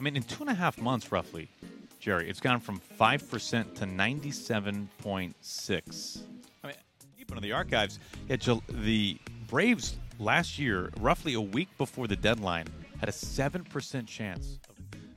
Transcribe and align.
I 0.00 0.02
mean, 0.02 0.16
in 0.16 0.22
two 0.22 0.42
and 0.42 0.48
a 0.48 0.54
half 0.54 0.80
months, 0.80 1.12
roughly, 1.12 1.50
Jerry, 1.98 2.30
it's 2.30 2.40
gone 2.40 2.60
from 2.60 2.80
5% 2.98 3.74
to 3.74 3.84
97.6. 3.84 6.22
I 6.64 6.66
mean, 6.66 6.76
deep 7.18 7.30
into 7.30 7.42
the 7.42 7.52
archives, 7.52 7.98
the 8.26 9.18
Braves 9.46 9.96
last 10.18 10.58
year, 10.58 10.90
roughly 10.98 11.34
a 11.34 11.40
week 11.40 11.68
before 11.76 12.06
the 12.06 12.16
deadline, 12.16 12.68
had 12.98 13.10
a 13.10 13.12
7% 13.12 14.06
chance 14.06 14.58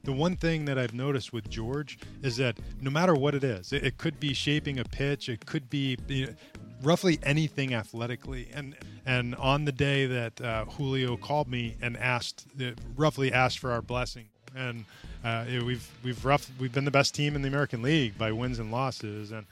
the 0.03 0.11
one 0.11 0.35
thing 0.35 0.65
that 0.65 0.77
I've 0.77 0.93
noticed 0.93 1.31
with 1.31 1.49
George 1.49 1.97
is 2.21 2.37
that 2.37 2.57
no 2.81 2.91
matter 2.91 3.13
what 3.13 3.35
it 3.35 3.43
is, 3.43 3.71
it, 3.71 3.85
it 3.85 3.97
could 3.97 4.19
be 4.19 4.33
shaping 4.33 4.79
a 4.79 4.83
pitch, 4.83 5.29
it 5.29 5.45
could 5.45 5.69
be 5.69 5.97
you 6.07 6.27
know, 6.27 6.33
roughly 6.81 7.19
anything 7.23 7.73
athletically. 7.73 8.49
And 8.53 8.75
and 9.05 9.35
on 9.35 9.65
the 9.65 9.71
day 9.71 10.05
that 10.05 10.41
uh, 10.41 10.65
Julio 10.65 11.17
called 11.17 11.47
me 11.47 11.77
and 11.81 11.97
asked, 11.97 12.45
uh, 12.61 12.71
roughly 12.95 13.31
asked 13.31 13.59
for 13.59 13.71
our 13.71 13.81
blessing, 13.81 14.27
and 14.55 14.85
uh, 15.23 15.45
we've 15.65 15.87
we've 16.03 16.23
rough 16.25 16.49
we've 16.59 16.73
been 16.73 16.85
the 16.85 16.91
best 16.91 17.15
team 17.15 17.35
in 17.35 17.41
the 17.41 17.47
American 17.47 17.81
League 17.81 18.17
by 18.17 18.31
wins 18.31 18.59
and 18.59 18.71
losses, 18.71 19.31
and 19.31 19.45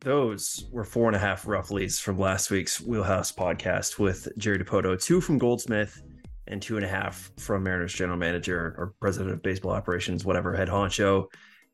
those 0.00 0.66
were 0.70 0.84
four 0.84 1.08
and 1.08 1.16
a 1.16 1.18
half 1.18 1.44
roughlies 1.44 2.00
from 2.00 2.18
last 2.18 2.50
week's 2.50 2.80
Wheelhouse 2.80 3.32
podcast 3.32 3.98
with 3.98 4.28
Jerry 4.38 4.58
Dipoto, 4.58 5.02
two 5.02 5.20
from 5.20 5.38
Goldsmith 5.38 6.00
and 6.46 6.62
two 6.62 6.76
and 6.76 6.84
a 6.84 6.88
half 6.88 7.30
from 7.36 7.62
Mariners 7.62 7.92
general 7.94 8.18
manager 8.18 8.74
or 8.78 8.94
president 9.00 9.32
of 9.32 9.42
baseball 9.42 9.72
operations, 9.72 10.24
whatever 10.24 10.54
head 10.54 10.68
honcho, 10.68 11.26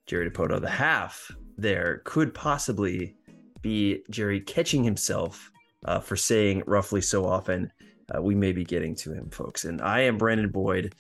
Jerry 0.07 0.31
Dipoto. 0.31 0.61
The 0.61 0.71
half 0.71 1.31
there 1.57 2.03
could 2.05 2.35
possibly 2.35 3.15
be 3.63 4.03
Jerry 4.11 4.41
catching 4.41 4.85
himself 4.85 5.51
uh, 5.85 6.01
for 6.01 6.17
saying 6.17 6.63
roughly 6.67 7.01
so 7.01 7.25
often. 7.25 7.71
Uh, 8.15 8.21
we 8.21 8.35
may 8.35 8.53
be 8.53 8.65
getting 8.65 8.95
to 8.95 9.13
him, 9.13 9.31
folks. 9.31 9.65
And 9.65 9.81
I 9.81 10.01
am 10.01 10.19
Brandon 10.19 10.51
Boyd, 10.51 10.95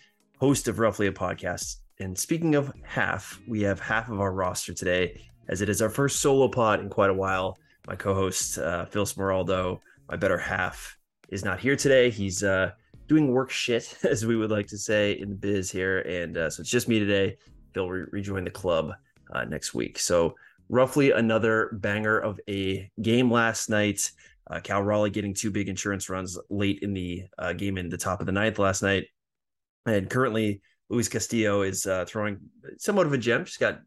host 0.45 0.69
of 0.69 0.79
Roughly 0.79 1.07
a 1.07 1.11
Podcast. 1.11 1.77
And 2.01 2.19
speaking 2.19 2.55
of 2.55 2.71
half, 2.83 3.41
we 3.49 3.63
have 3.63 3.81
half 3.81 4.11
of 4.11 4.21
our 4.21 4.31
roster 4.31 4.75
today, 4.75 5.23
as 5.49 5.63
it 5.63 5.71
is 5.71 5.81
our 5.81 5.89
first 5.89 6.21
solo 6.21 6.49
pod 6.49 6.81
in 6.81 6.91
quite 6.91 7.09
a 7.09 7.15
while. 7.15 7.57
My 7.89 7.97
co 7.97 8.13
host, 8.13 8.59
uh, 8.59 8.85
Phil 8.85 9.07
Smeraldo, 9.07 9.81
my 10.11 10.17
better 10.17 10.37
half, 10.37 10.99
is 11.31 11.47
not 11.47 11.61
here 11.61 11.77
today. 11.77 12.11
He's 12.11 12.43
uh, 12.45 12.73
doing 13.09 13.33
work 13.33 13.49
shit, 13.49 13.97
as 14.05 14.27
we 14.27 14.37
would 14.37 14.51
like 14.51 14.67
to 14.67 14.77
say 14.77 15.13
in 15.13 15.31
the 15.31 15.35
biz 15.35 15.71
here. 15.71 16.01
And 16.01 16.37
uh, 16.37 16.51
so 16.51 16.61
it's 16.61 16.69
just 16.69 16.89
me 16.89 16.99
today. 16.99 17.39
Phil 17.73 17.89
re- 17.89 18.05
rejoin 18.13 18.45
the 18.45 18.51
club 18.51 18.93
uh, 19.33 19.47
next 19.47 19.73
week. 19.73 19.99
So 19.99 20.35
roughly 20.69 21.13
another 21.13 21.71
banger 21.81 22.19
of 22.19 22.39
a 22.51 22.91
game 23.01 23.33
last 23.33 23.71
night. 23.71 24.13
Uh, 24.51 24.61
Cal 24.61 24.83
Raleigh 24.83 25.09
getting 25.09 25.33
two 25.33 25.51
big 25.51 25.71
insurance 25.71 26.11
runs 26.11 26.39
late 26.51 26.81
in 26.83 26.93
the 26.93 27.25
uh, 27.39 27.55
game 27.55 27.79
in 27.79 27.89
the 27.89 27.97
top 27.97 28.21
of 28.21 28.27
the 28.27 28.33
ninth 28.33 28.59
last 28.59 28.83
night. 28.83 29.07
And 29.87 30.09
currently, 30.09 30.63
Luis 30.89 31.09
Castillo 31.09 31.63
is 31.63 31.87
uh, 31.87 32.05
throwing 32.07 32.39
somewhat 32.79 33.07
of 33.07 33.13
a 33.13 33.19
gem. 33.19 33.45
Just 33.45 33.61
got 33.61 33.81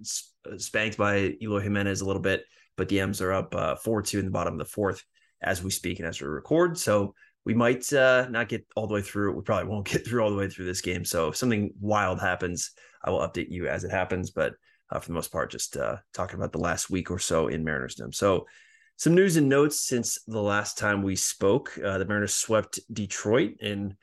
uh, 0.50 0.58
spanked 0.58 0.98
by 0.98 1.36
Eloy 1.42 1.62
Jimenez 1.62 2.02
a 2.02 2.06
little 2.06 2.22
bit, 2.22 2.44
but 2.76 2.90
the 2.90 3.00
M's 3.00 3.22
are 3.22 3.34
up 3.34 3.82
4 3.84 4.02
2 4.02 4.20
in 4.20 4.26
the 4.26 4.32
bottom 4.32 4.54
of 4.54 4.60
the 4.60 4.66
fourth 4.66 5.04
as 5.42 5.64
we 5.64 5.70
speak 5.70 6.00
and 6.00 6.08
as 6.08 6.22
we 6.22 6.28
record. 6.28 6.78
So 6.78 7.14
we 7.46 7.54
might 7.54 7.92
uh, 7.94 8.28
not 8.30 8.50
get 8.50 8.66
all 8.76 8.88
the 8.88 8.94
way 8.94 9.02
through. 9.02 9.34
We 9.34 9.42
probably 9.42 9.70
won't 9.70 9.88
get 9.92 10.06
through 10.06 10.22
all 10.22 10.30
the 10.30 10.36
way 10.36 10.50
through 10.50 10.66
this 10.66 10.82
game. 10.82 11.06
So 11.06 11.30
if 11.30 11.38
something 11.38 11.72
wild 11.80 12.20
happens, 12.20 12.72
I 13.04 13.10
will 13.10 13.20
update 13.20 13.50
you 13.50 13.68
as 13.68 13.84
it 13.84 13.92
happens. 13.92 14.32
But 14.32 14.54
uh, 14.92 15.00
for 15.00 15.08
the 15.08 15.14
most 15.14 15.32
part, 15.32 15.52
just 15.52 15.78
uh, 15.78 15.98
talking 16.14 16.38
about 16.38 16.52
the 16.52 16.58
last 16.60 16.90
week 16.90 17.12
or 17.12 17.20
so 17.20 17.48
in 17.48 17.64
Mariners' 17.64 17.96
Marinersdom. 17.96 18.16
So 18.16 18.48
some 18.98 19.16
news 19.16 19.38
and 19.38 19.48
notes 19.48 19.80
since 19.80 20.20
the 20.28 20.42
last 20.42 20.78
time 20.78 21.04
we 21.04 21.16
spoke. 21.16 21.78
Uh, 21.78 21.98
the 21.98 22.06
Mariners 22.06 22.34
swept 22.34 22.80
Detroit 22.92 23.58
in 23.62 23.92
uh, 23.92 23.94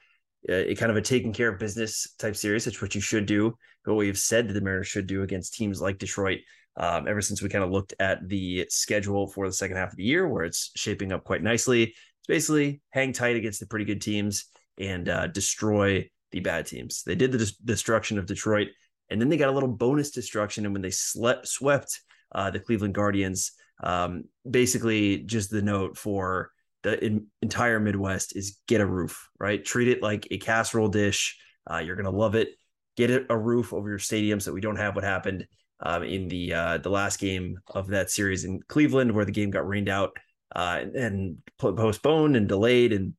a 0.48 0.75
kind 0.75 0.91
of 0.91 0.97
a 0.97 1.03
taking 1.03 1.33
care 1.33 1.49
of 1.49 1.59
business 1.59 2.15
type 2.19 2.37
series. 2.37 2.65
That's 2.65 2.82
what 2.82 2.94
you 2.94 3.00
should 3.00 3.27
do. 3.27 3.56
What 3.84 3.97
we've 3.97 4.19
said 4.19 4.49
that 4.49 4.55
the 4.55 4.60
Mariners 4.60 4.88
should 4.88 5.06
do 5.06 5.22
against 5.22 5.55
teams 5.55 5.81
like 5.81 5.99
Detroit. 5.99 6.41
Um, 6.77 7.06
ever 7.06 7.21
since 7.21 7.41
we 7.41 7.49
kind 7.49 7.62
of 7.62 7.71
looked 7.71 7.94
at 8.00 8.27
the 8.28 8.66
schedule 8.69 9.28
for 9.28 9.47
the 9.47 9.53
second 9.53 9.77
half 9.77 9.93
of 9.93 9.97
the 9.97 10.03
year, 10.03 10.27
where 10.28 10.44
it's 10.44 10.72
shaping 10.75 11.12
up 11.12 11.22
quite 11.22 11.43
nicely 11.43 11.94
it's 12.25 12.27
basically 12.27 12.81
hang 12.88 13.12
tight 13.12 13.37
against 13.37 13.60
the 13.60 13.66
pretty 13.66 13.84
good 13.84 14.00
teams 14.00 14.47
and 14.78 15.10
uh, 15.10 15.27
destroy 15.27 16.09
the 16.32 16.41
bad 16.41 16.66
teams. 16.66 17.03
They 17.03 17.15
did 17.15 17.32
the 17.32 17.53
destruction 17.62 18.19
of 18.19 18.25
Detroit, 18.25 18.69
and 19.11 19.21
then 19.21 19.28
they 19.28 19.37
got 19.37 19.50
a 19.50 19.53
little 19.53 19.69
bonus 19.69 20.11
destruction. 20.11 20.65
And 20.65 20.75
when 20.75 20.81
they 20.81 20.91
slept, 20.91 21.47
swept 21.47 22.00
uh, 22.34 22.50
the 22.50 22.61
Cleveland 22.61 22.94
Guardians, 22.94 23.53
um, 23.82 24.25
basically 24.50 25.19
just 25.19 25.50
the 25.50 25.61
note 25.61 25.99
for 25.99 26.50
the 26.84 27.22
entire 27.43 27.81
Midwest 27.81 28.37
is 28.37 28.61
get 28.69 28.81
a 28.81 28.87
roof, 28.87 29.28
right? 29.41 29.65
Treat 29.65 29.89
it 29.89 30.03
like 30.03 30.28
a 30.31 30.39
casserole 30.39 30.89
dish. 30.89 31.37
Uh, 31.69 31.78
you're 31.78 31.97
gonna 31.97 32.11
love 32.11 32.37
it. 32.37 32.50
Get 32.97 33.27
a 33.28 33.37
roof 33.37 33.72
over 33.72 33.89
your 33.89 33.99
stadium 33.99 34.39
so 34.39 34.53
we 34.53 34.61
don't 34.61 34.77
have 34.77 34.94
what 34.94 35.03
happened 35.03 35.47
um, 35.81 36.05
in 36.05 36.28
the 36.28 36.55
uh, 36.55 36.78
the 36.78 36.91
last 36.91 37.19
game 37.19 37.59
of 37.67 37.89
that 37.89 38.11
series 38.11 38.44
in 38.44 38.61
Cleveland, 38.69 39.12
where 39.12 39.25
the 39.25 39.33
game 39.33 39.50
got 39.50 39.67
rained 39.67 39.89
out 39.89 40.17
uh, 40.55 40.84
and 40.94 41.39
postponed 41.59 42.37
and 42.37 42.49
delayed 42.49 42.93
and 42.93 43.15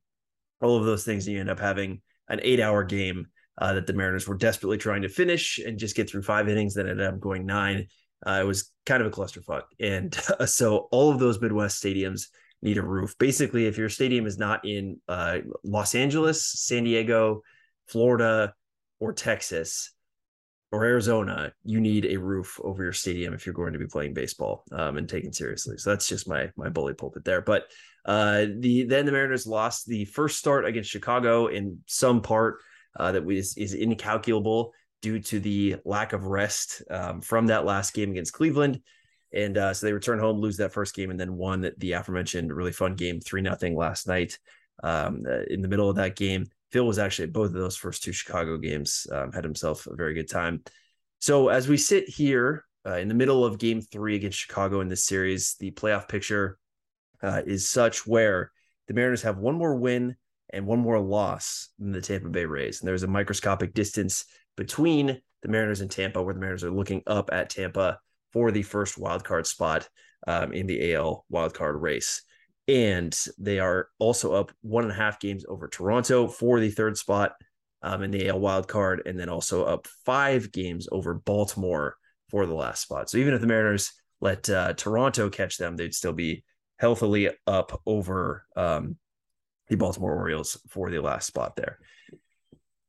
all 0.62 0.78
of 0.78 0.84
those 0.84 1.04
things. 1.04 1.26
And 1.26 1.34
you 1.34 1.40
end 1.40 1.50
up 1.50 1.60
having 1.60 2.00
an 2.28 2.40
eight 2.42 2.60
hour 2.60 2.84
game 2.84 3.26
uh, 3.58 3.74
that 3.74 3.86
the 3.86 3.92
Mariners 3.92 4.28
were 4.28 4.36
desperately 4.36 4.78
trying 4.78 5.02
to 5.02 5.08
finish 5.08 5.58
and 5.58 5.78
just 5.78 5.96
get 5.96 6.08
through 6.08 6.22
five 6.22 6.48
innings 6.48 6.74
that 6.74 6.88
ended 6.88 7.06
up 7.06 7.20
going 7.20 7.46
nine. 7.46 7.88
Uh, 8.26 8.40
it 8.42 8.46
was 8.46 8.72
kind 8.86 9.02
of 9.02 9.08
a 9.08 9.10
clusterfuck. 9.10 9.62
And 9.80 10.14
so 10.46 10.88
all 10.90 11.10
of 11.10 11.18
those 11.18 11.40
Midwest 11.40 11.82
stadiums 11.82 12.28
need 12.62 12.78
a 12.78 12.82
roof. 12.82 13.16
Basically, 13.18 13.66
if 13.66 13.78
your 13.78 13.88
stadium 13.88 14.26
is 14.26 14.38
not 14.38 14.66
in 14.66 15.00
uh, 15.08 15.38
Los 15.64 15.94
Angeles, 15.94 16.44
San 16.44 16.84
Diego, 16.84 17.42
Florida, 17.86 18.54
or 18.98 19.12
Texas, 19.12 19.92
or 20.72 20.84
Arizona, 20.84 21.52
you 21.64 21.80
need 21.80 22.06
a 22.06 22.16
roof 22.16 22.60
over 22.62 22.82
your 22.82 22.92
stadium 22.92 23.34
if 23.34 23.46
you're 23.46 23.54
going 23.54 23.72
to 23.72 23.78
be 23.78 23.86
playing 23.86 24.14
baseball 24.14 24.64
um, 24.72 24.96
and 24.96 25.08
taken 25.08 25.32
seriously. 25.32 25.78
So 25.78 25.90
that's 25.90 26.08
just 26.08 26.28
my 26.28 26.50
my 26.56 26.68
bully 26.68 26.94
pulpit 26.94 27.24
there. 27.24 27.40
But 27.40 27.64
uh, 28.04 28.46
the 28.58 28.84
then 28.84 29.06
the 29.06 29.12
Mariners 29.12 29.46
lost 29.46 29.86
the 29.86 30.04
first 30.06 30.38
start 30.38 30.66
against 30.66 30.90
Chicago 30.90 31.46
in 31.46 31.80
some 31.86 32.20
part 32.20 32.58
uh, 32.98 33.12
that 33.12 33.24
was 33.24 33.56
is 33.56 33.74
incalculable 33.74 34.72
due 35.02 35.20
to 35.20 35.38
the 35.38 35.76
lack 35.84 36.12
of 36.12 36.24
rest 36.24 36.82
um, 36.90 37.20
from 37.20 37.46
that 37.46 37.64
last 37.64 37.94
game 37.94 38.10
against 38.10 38.32
Cleveland. 38.32 38.80
And 39.36 39.58
uh, 39.58 39.74
so 39.74 39.86
they 39.86 39.92
return 39.92 40.18
home, 40.18 40.38
lose 40.38 40.56
that 40.56 40.72
first 40.72 40.94
game, 40.94 41.10
and 41.10 41.20
then 41.20 41.36
won 41.36 41.70
the 41.76 41.92
aforementioned 41.92 42.52
really 42.52 42.72
fun 42.72 42.94
game 42.94 43.20
three 43.20 43.42
nothing 43.42 43.76
last 43.76 44.08
night. 44.08 44.38
Um, 44.82 45.24
uh, 45.28 45.42
in 45.50 45.60
the 45.60 45.68
middle 45.68 45.90
of 45.90 45.96
that 45.96 46.16
game, 46.16 46.46
Phil 46.72 46.86
was 46.86 46.98
actually 46.98 47.24
at 47.24 47.34
both 47.34 47.48
of 47.48 47.52
those 47.52 47.76
first 47.76 48.02
two 48.02 48.12
Chicago 48.12 48.56
games, 48.56 49.06
um, 49.12 49.32
had 49.32 49.44
himself 49.44 49.86
a 49.86 49.94
very 49.94 50.14
good 50.14 50.28
time. 50.28 50.62
So 51.20 51.48
as 51.48 51.68
we 51.68 51.76
sit 51.76 52.08
here 52.08 52.64
uh, 52.86 52.96
in 52.96 53.08
the 53.08 53.14
middle 53.14 53.44
of 53.44 53.58
game 53.58 53.82
three 53.82 54.16
against 54.16 54.38
Chicago 54.38 54.80
in 54.80 54.88
this 54.88 55.04
series, 55.04 55.56
the 55.60 55.70
playoff 55.70 56.08
picture 56.08 56.58
uh, 57.22 57.42
is 57.46 57.68
such 57.68 58.06
where 58.06 58.52
the 58.88 58.94
Mariners 58.94 59.22
have 59.22 59.38
one 59.38 59.56
more 59.56 59.76
win 59.76 60.16
and 60.50 60.66
one 60.66 60.78
more 60.78 61.00
loss 61.00 61.68
than 61.78 61.92
the 61.92 62.00
Tampa 62.00 62.28
Bay 62.28 62.46
Rays. 62.46 62.80
And 62.80 62.88
there's 62.88 63.02
a 63.02 63.08
microscopic 63.08 63.74
distance 63.74 64.24
between 64.56 65.20
the 65.42 65.48
Mariners 65.48 65.82
and 65.82 65.90
Tampa, 65.90 66.22
where 66.22 66.34
the 66.34 66.40
Mariners 66.40 66.64
are 66.64 66.70
looking 66.70 67.02
up 67.06 67.30
at 67.32 67.50
Tampa 67.50 67.98
for 68.36 68.50
the 68.50 68.62
first 68.62 68.98
wild 68.98 69.24
card 69.24 69.46
spot 69.46 69.88
um, 70.26 70.52
in 70.52 70.66
the 70.66 70.92
AL 70.92 71.24
wild 71.30 71.54
card 71.54 71.80
race 71.80 72.20
and 72.68 73.16
they 73.38 73.58
are 73.58 73.88
also 73.98 74.34
up 74.34 74.52
one 74.62 74.84
and 74.84 74.92
a 74.92 74.96
half 74.96 75.20
games 75.20 75.44
over 75.48 75.68
Toronto 75.68 76.26
for 76.26 76.60
the 76.60 76.70
third 76.70 76.96
spot 76.98 77.32
um, 77.82 78.02
in 78.02 78.10
the 78.10 78.28
AL 78.28 78.40
wild 78.40 78.66
card, 78.66 79.02
and 79.06 79.18
then 79.18 79.28
also 79.28 79.64
up 79.64 79.86
five 80.04 80.50
games 80.50 80.88
over 80.90 81.14
Baltimore 81.14 81.96
for 82.28 82.46
the 82.46 82.54
last 82.54 82.82
spot. 82.82 83.08
So 83.08 83.18
even 83.18 83.34
if 83.34 83.40
the 83.40 83.46
Mariners 83.46 83.92
let 84.20 84.50
uh, 84.50 84.72
Toronto 84.72 85.30
catch 85.30 85.58
them, 85.58 85.76
they'd 85.76 85.94
still 85.94 86.12
be 86.12 86.42
healthily 86.78 87.30
up 87.46 87.80
over 87.86 88.44
um, 88.56 88.96
the 89.68 89.76
Baltimore 89.76 90.16
Orioles 90.16 90.58
for 90.68 90.90
the 90.90 91.00
last 91.00 91.26
spot 91.26 91.54
there. 91.54 91.78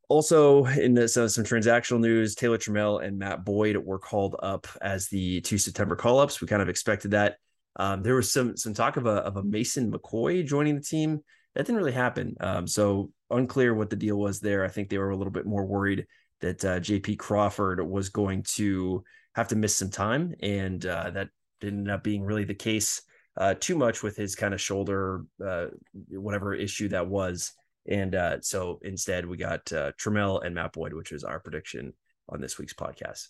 Also, 0.09 0.65
in 0.65 0.93
this, 0.93 1.17
uh, 1.17 1.27
some 1.27 1.43
transactional 1.43 1.99
news, 1.99 2.33
Taylor 2.33 2.57
Trammell 2.57 3.03
and 3.03 3.19
Matt 3.19 3.43
Boyd 3.43 3.75
were 3.75 3.99
called 3.99 4.37
up 4.41 4.65
as 4.81 5.09
the 5.09 5.41
two 5.41 5.57
September 5.57 5.95
call 5.95 6.19
ups. 6.19 6.39
We 6.39 6.47
kind 6.47 6.61
of 6.61 6.69
expected 6.69 7.11
that. 7.11 7.37
Um, 7.75 8.01
there 8.01 8.15
was 8.15 8.31
some 8.31 8.57
some 8.57 8.73
talk 8.73 8.97
of 8.97 9.05
a 9.05 9.17
of 9.17 9.37
a 9.37 9.43
Mason 9.43 9.91
McCoy 9.91 10.45
joining 10.45 10.75
the 10.75 10.81
team. 10.81 11.19
That 11.53 11.65
didn't 11.65 11.77
really 11.77 11.91
happen. 11.91 12.35
Um, 12.39 12.67
so 12.67 13.11
unclear 13.29 13.73
what 13.73 13.89
the 13.89 13.95
deal 13.95 14.17
was 14.17 14.39
there. 14.39 14.63
I 14.63 14.69
think 14.69 14.89
they 14.89 14.97
were 14.97 15.09
a 15.09 15.15
little 15.15 15.31
bit 15.31 15.45
more 15.45 15.65
worried 15.65 16.05
that 16.41 16.63
uh, 16.63 16.79
JP 16.79 17.19
Crawford 17.19 17.85
was 17.85 18.09
going 18.09 18.43
to 18.55 19.03
have 19.35 19.47
to 19.49 19.55
miss 19.55 19.75
some 19.75 19.89
time, 19.89 20.33
and 20.41 20.85
uh, 20.85 21.11
that 21.11 21.29
ended 21.61 21.93
up 21.93 22.03
being 22.03 22.23
really 22.23 22.43
the 22.43 22.53
case. 22.53 23.01
Uh, 23.35 23.53
too 23.53 23.75
much 23.75 24.01
with 24.01 24.15
his 24.15 24.35
kind 24.35 24.53
of 24.53 24.61
shoulder, 24.61 25.23
uh, 25.45 25.67
whatever 26.09 26.55
issue 26.55 26.89
that 26.89 27.07
was, 27.07 27.53
and 27.87 28.15
uh, 28.15 28.41
so 28.41 28.79
instead 28.81 29.25
we 29.25 29.37
got 29.37 29.71
uh, 29.71 29.91
Trammell 29.93 30.45
and 30.45 30.55
Matt 30.55 30.73
Boyd, 30.73 30.93
which 30.93 31.11
is 31.11 31.23
our 31.23 31.39
prediction 31.39 31.93
on 32.29 32.41
this 32.41 32.57
week's 32.57 32.73
podcast. 32.73 33.27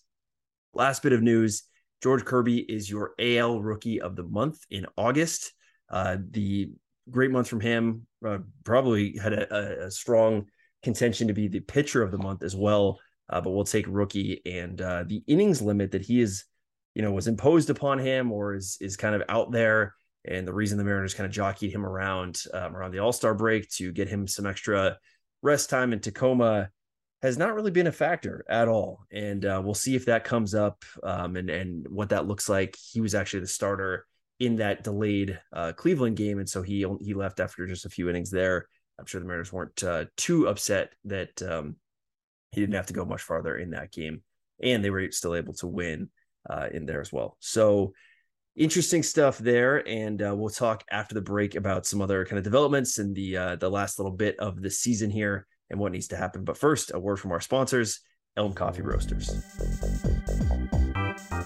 Last 0.74 1.04
bit 1.04 1.14
of 1.14 1.22
news 1.22 1.64
George 2.02 2.26
Kirby 2.26 2.60
is 2.60 2.90
your 2.90 3.14
AL 3.20 3.62
Rookie 3.62 4.02
of 4.02 4.16
the 4.16 4.24
Month 4.24 4.60
in 4.70 4.86
August. 4.98 5.54
Uh, 5.90 6.18
the 6.32 6.72
great 7.10 7.32
month 7.32 7.48
from 7.48 7.62
him 7.62 8.06
uh, 8.26 8.40
probably 8.64 9.18
had 9.18 9.34
a, 9.34 9.86
a, 9.86 9.92
strong 9.92 10.46
contention 10.84 11.30
to 11.30 11.34
be 11.34 11.48
the 11.48 11.62
pitcher 11.62 12.04
of 12.04 12.12
the 12.12 12.18
month 12.18 12.44
as 12.44 12.56
well 12.56 13.00
uh, 13.30 13.42
but 13.42 13.52
we'll 13.52 13.64
take 13.64 13.86
rookie 13.88 14.42
and 14.46 14.82
uh, 14.82 15.04
the 15.06 15.24
innings 15.28 15.62
limit 15.62 15.92
that 15.92 16.02
he 16.02 16.22
is, 16.22 16.46
you 16.96 17.02
know, 17.02 17.12
was 17.12 17.28
imposed 17.28 17.70
upon 17.70 18.00
him 18.00 18.32
or 18.32 18.56
is 18.56 18.78
is 18.80 18.98
kind 18.98 19.16
of 19.16 19.24
out 19.30 19.52
there. 19.52 19.94
And 20.28 20.48
the 20.48 20.54
reason 20.54 20.78
the 20.78 20.84
Mariners 20.84 21.14
kind 21.14 21.26
of 21.26 21.32
jockeyed 21.32 21.72
him 21.72 21.86
around 21.86 22.44
um, 22.54 22.76
around 22.76 22.92
the 22.92 23.00
All 23.00 23.14
Star 23.14 23.34
break 23.34 23.70
to 23.72 23.92
get 23.92 24.08
him 24.08 24.28
some 24.28 24.46
extra 24.46 24.98
rest 25.42 25.70
time 25.70 25.94
in 25.94 26.00
Tacoma 26.00 26.70
has 27.22 27.38
not 27.38 27.56
really 27.56 27.72
been 27.72 27.88
a 27.88 27.92
factor 27.92 28.46
at 28.48 28.68
all. 28.68 29.00
And 29.12 29.44
uh, 29.46 29.62
we'll 29.64 29.74
see 29.74 29.96
if 29.96 30.06
that 30.06 30.24
comes 30.24 30.54
up 30.54 30.84
um, 31.04 31.36
and 31.36 31.50
and 31.50 31.88
what 31.90 32.10
that 32.10 32.28
looks 32.28 32.50
like. 32.50 32.76
He 32.92 33.02
was 33.02 33.16
actually 33.16 33.42
the 33.42 33.48
starter 33.48 34.06
in 34.40 34.58
that 34.58 34.84
delayed 34.84 35.40
uh, 35.52 35.74
Cleveland 35.74 36.18
game, 36.18 36.40
and 36.40 36.50
so 36.50 36.62
he 36.62 36.86
he 37.02 37.14
left 37.14 37.40
after 37.40 37.66
just 37.66 37.86
a 37.86 37.90
few 37.90 38.10
innings 38.10 38.30
there. 38.30 38.68
I'm 39.00 39.06
sure 39.06 39.22
the 39.22 39.28
Mariners 39.28 39.54
weren't 39.54 39.84
uh, 39.84 40.06
too 40.16 40.48
upset 40.48 40.94
that 41.06 41.42
um, 41.44 41.76
he 42.52 42.62
didn't 42.62 42.76
have 42.76 42.88
to 42.88 42.94
go 42.94 43.06
much 43.06 43.22
farther 43.22 43.58
in 43.58 43.72
that 43.72 43.92
game, 43.92 44.22
and 44.62 44.84
they 44.84 44.90
were 44.90 45.12
still 45.12 45.36
able 45.36 45.54
to 45.56 45.68
win 45.68 46.10
uh, 46.50 46.68
in 46.72 46.86
there 46.86 47.02
as 47.02 47.12
well. 47.12 47.38
So 47.40 47.94
interesting 48.58 49.04
stuff 49.04 49.38
there, 49.38 49.88
and 49.88 50.22
uh, 50.22 50.36
we'll 50.36 50.50
talk 50.50 50.84
after 50.92 51.14
the 51.14 51.22
break 51.22 51.56
about 51.56 51.86
some 51.86 52.02
other 52.02 52.26
kind 52.26 52.38
of 52.38 52.44
developments 52.44 53.00
in 53.00 53.14
the 53.14 53.38
uh, 53.38 53.56
the 53.56 53.70
last 53.70 54.00
little 54.00 54.12
bit 54.12 54.38
of 54.40 54.62
the 54.62 54.70
season 54.70 55.10
here 55.10 55.48
and 55.70 55.80
what 55.80 55.92
needs 55.92 56.08
to 56.08 56.18
happen. 56.18 56.44
But 56.44 56.58
first, 56.58 56.92
a 56.94 57.00
word 57.00 57.18
from 57.18 57.32
our 57.32 57.42
sponsors, 57.42 58.02
Elm 58.36 58.54
Coffee 58.54 58.82
Roasters. 58.82 59.30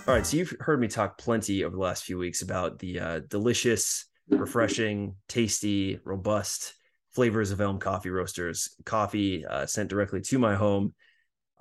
All 0.07 0.15
right, 0.15 0.25
so 0.25 0.37
you've 0.37 0.55
heard 0.59 0.79
me 0.79 0.87
talk 0.87 1.17
plenty 1.17 1.63
over 1.63 1.75
the 1.75 1.81
last 1.81 2.03
few 2.03 2.17
weeks 2.17 2.41
about 2.41 2.79
the 2.79 2.99
uh, 2.99 3.19
delicious, 3.29 4.05
refreshing, 4.29 5.15
tasty, 5.27 5.99
robust 6.03 6.73
flavors 7.13 7.51
of 7.51 7.61
Elm 7.61 7.77
Coffee 7.77 8.09
Roasters. 8.09 8.69
Coffee 8.85 9.45
uh, 9.45 9.65
sent 9.65 9.89
directly 9.89 10.21
to 10.21 10.39
my 10.39 10.55
home. 10.55 10.93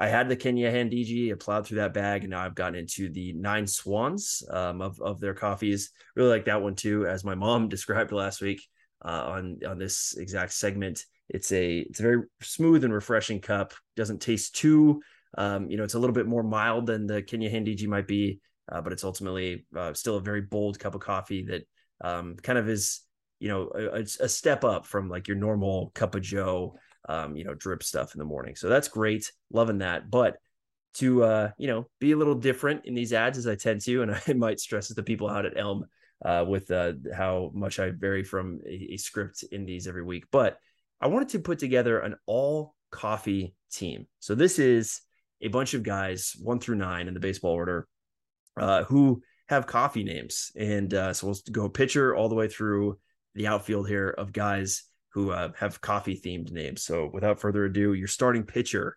I 0.01 0.09
had 0.09 0.29
the 0.29 0.37
Kenya 0.37 0.73
Handiji. 0.73 1.31
I 1.31 1.35
plowed 1.35 1.67
through 1.67 1.79
that 1.79 1.95
bag, 1.95 2.23
and 2.23 2.31
now 2.31 2.45
I've 2.45 2.57
gotten 2.57 2.75
into 2.75 3.09
the 3.11 3.33
Nine 3.35 3.67
Swans 3.67 4.43
um, 4.51 4.81
of 4.81 5.01
of 5.01 5.21
their 5.21 5.35
coffees. 5.35 5.91
Really 6.17 6.31
like 6.31 6.47
that 6.47 6.63
one 6.63 6.75
too, 6.75 7.07
as 7.07 7.23
my 7.23 7.37
mom 7.37 7.69
described 7.77 8.11
last 8.11 8.41
week 8.41 8.67
uh, 9.05 9.25
on 9.27 9.61
on 9.65 9.79
this 9.79 10.17
exact 10.17 10.53
segment. 10.53 11.05
It's 11.29 11.53
a 11.53 11.79
it's 11.79 12.01
a 12.01 12.03
very 12.03 12.23
smooth 12.43 12.83
and 12.83 12.93
refreshing 12.93 13.41
cup. 13.41 13.75
Doesn't 13.95 14.21
taste 14.21 14.57
too 14.57 15.03
um, 15.37 15.71
you 15.71 15.77
know, 15.77 15.85
it's 15.85 15.95
a 15.95 15.99
little 15.99 16.15
bit 16.15 16.27
more 16.27 16.43
mild 16.43 16.87
than 16.87 17.07
the 17.07 17.23
Kenya 17.23 17.51
Handiji 17.51 17.87
might 17.87 18.09
be, 18.09 18.41
uh, 18.71 18.81
but 18.81 18.93
it's 18.93 19.05
ultimately 19.05 19.65
uh, 19.77 19.95
still 19.95 20.17
a 20.17 20.21
very 20.21 20.41
bold 20.41 20.79
cup 20.79 20.95
of 20.95 21.01
coffee 21.01 21.45
that 21.45 21.63
um, 22.01 22.37
kind 22.37 22.59
of 22.59 22.69
is, 22.69 23.01
you 23.39 23.49
know, 23.49 23.71
a, 23.75 24.01
a, 24.01 24.29
step 24.29 24.65
up 24.65 24.87
from 24.87 25.09
like 25.09 25.29
your 25.29 25.37
normal 25.37 25.93
cup 25.95 26.15
of 26.15 26.23
Joe, 26.23 26.77
um, 27.11 27.35
you 27.37 27.45
know, 27.45 27.55
drip 27.55 27.83
stuff 27.83 28.15
in 28.15 28.21
the 28.21 28.25
morning. 28.25 28.55
So 28.55 28.69
that's 28.69 28.87
great, 28.87 29.33
loving 29.53 29.79
that. 29.79 30.11
But 30.11 30.37
to 30.95 31.25
uh, 31.25 31.51
you 31.59 31.67
know, 31.67 31.87
be 31.99 32.13
a 32.13 32.17
little 32.17 32.35
different 32.35 32.87
in 32.87 32.95
these 32.95 33.13
ads 33.13 33.37
as 33.37 33.49
I 33.49 33.57
tend 33.57 33.81
to, 33.83 34.03
and 34.03 34.13
I 34.29 34.33
might 34.33 34.61
stress 34.61 34.89
the 34.89 35.03
people 35.03 35.29
out 35.29 35.45
at 35.45 35.59
Elm 35.59 35.85
uh, 36.25 36.45
with 36.47 36.71
uh, 36.71 36.93
how 37.15 37.51
much 37.53 37.81
I 37.81 37.91
vary 37.91 38.23
from 38.23 38.61
a, 38.65 38.93
a 38.93 38.97
script 38.97 39.45
in 39.51 39.67
these 39.67 39.89
every 39.89 40.05
week. 40.05 40.25
But 40.31 40.59
I 41.01 41.09
wanted 41.09 41.31
to 41.31 41.41
put 41.41 41.59
together 41.59 41.99
an 41.99 42.15
all 42.27 42.75
coffee 42.91 43.55
team. 43.73 44.07
So 44.21 44.37
this 44.37 44.59
is 44.59 45.01
a 45.41 45.49
bunch 45.49 45.75
of 45.75 45.83
guys, 45.83 46.37
one 46.41 46.61
through 46.61 46.77
nine 46.77 47.09
in 47.09 47.15
the 47.15 47.21
baseball 47.21 47.53
order, 47.53 47.89
uh, 48.57 48.85
who 48.85 49.23
have 49.49 49.67
coffee 49.67 50.05
names. 50.05 50.53
And 50.57 50.95
uh, 50.95 51.13
so 51.13 51.27
we'll 51.27 51.39
go 51.51 51.69
pitcher 51.69 52.15
all 52.15 52.29
the 52.29 52.35
way 52.37 52.47
through 52.47 52.99
the 53.35 53.49
outfield 53.49 53.89
here 53.89 54.11
of 54.11 54.33
guys 54.33 54.85
who 55.13 55.31
uh, 55.33 55.51
have 55.59 55.81
coffee 55.81 56.19
themed 56.19 56.53
names. 56.53 56.83
So 56.83 57.11
without 57.13 57.41
further 57.41 57.65
ado, 57.65 57.95
your 57.95 58.09
starting 58.09 58.45
pitcher 58.45 58.97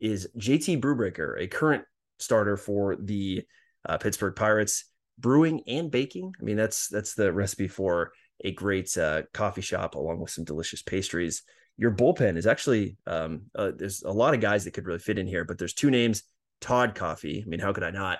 is 0.00 0.28
JT 0.36 0.80
Brubaker, 0.80 1.40
a 1.40 1.46
current 1.46 1.84
starter 2.18 2.56
for 2.56 2.96
the 2.96 3.44
uh, 3.88 3.98
Pittsburgh 3.98 4.34
Pirates, 4.34 4.84
brewing 5.18 5.62
and 5.66 5.90
baking. 5.90 6.32
I 6.40 6.44
mean, 6.44 6.56
that's 6.56 6.88
that's 6.88 7.14
the 7.14 7.32
recipe 7.32 7.68
for 7.68 8.12
a 8.44 8.52
great 8.52 8.96
uh, 8.98 9.22
coffee 9.32 9.62
shop 9.62 9.94
along 9.94 10.20
with 10.20 10.30
some 10.30 10.44
delicious 10.44 10.82
pastries 10.82 11.42
your 11.78 11.90
bullpen 11.90 12.36
is 12.36 12.46
actually 12.46 12.96
um, 13.06 13.42
uh, 13.54 13.70
there's 13.76 14.02
a 14.02 14.10
lot 14.10 14.34
of 14.34 14.40
guys 14.40 14.64
that 14.64 14.72
could 14.72 14.86
really 14.86 14.98
fit 14.98 15.18
in 15.18 15.26
here, 15.26 15.44
but 15.44 15.58
there's 15.58 15.74
two 15.74 15.90
names. 15.90 16.22
Todd 16.60 16.94
Coffey. 16.94 17.42
I 17.44 17.48
mean, 17.48 17.60
how 17.60 17.72
could 17.72 17.84
I 17.84 17.90
not? 17.90 18.18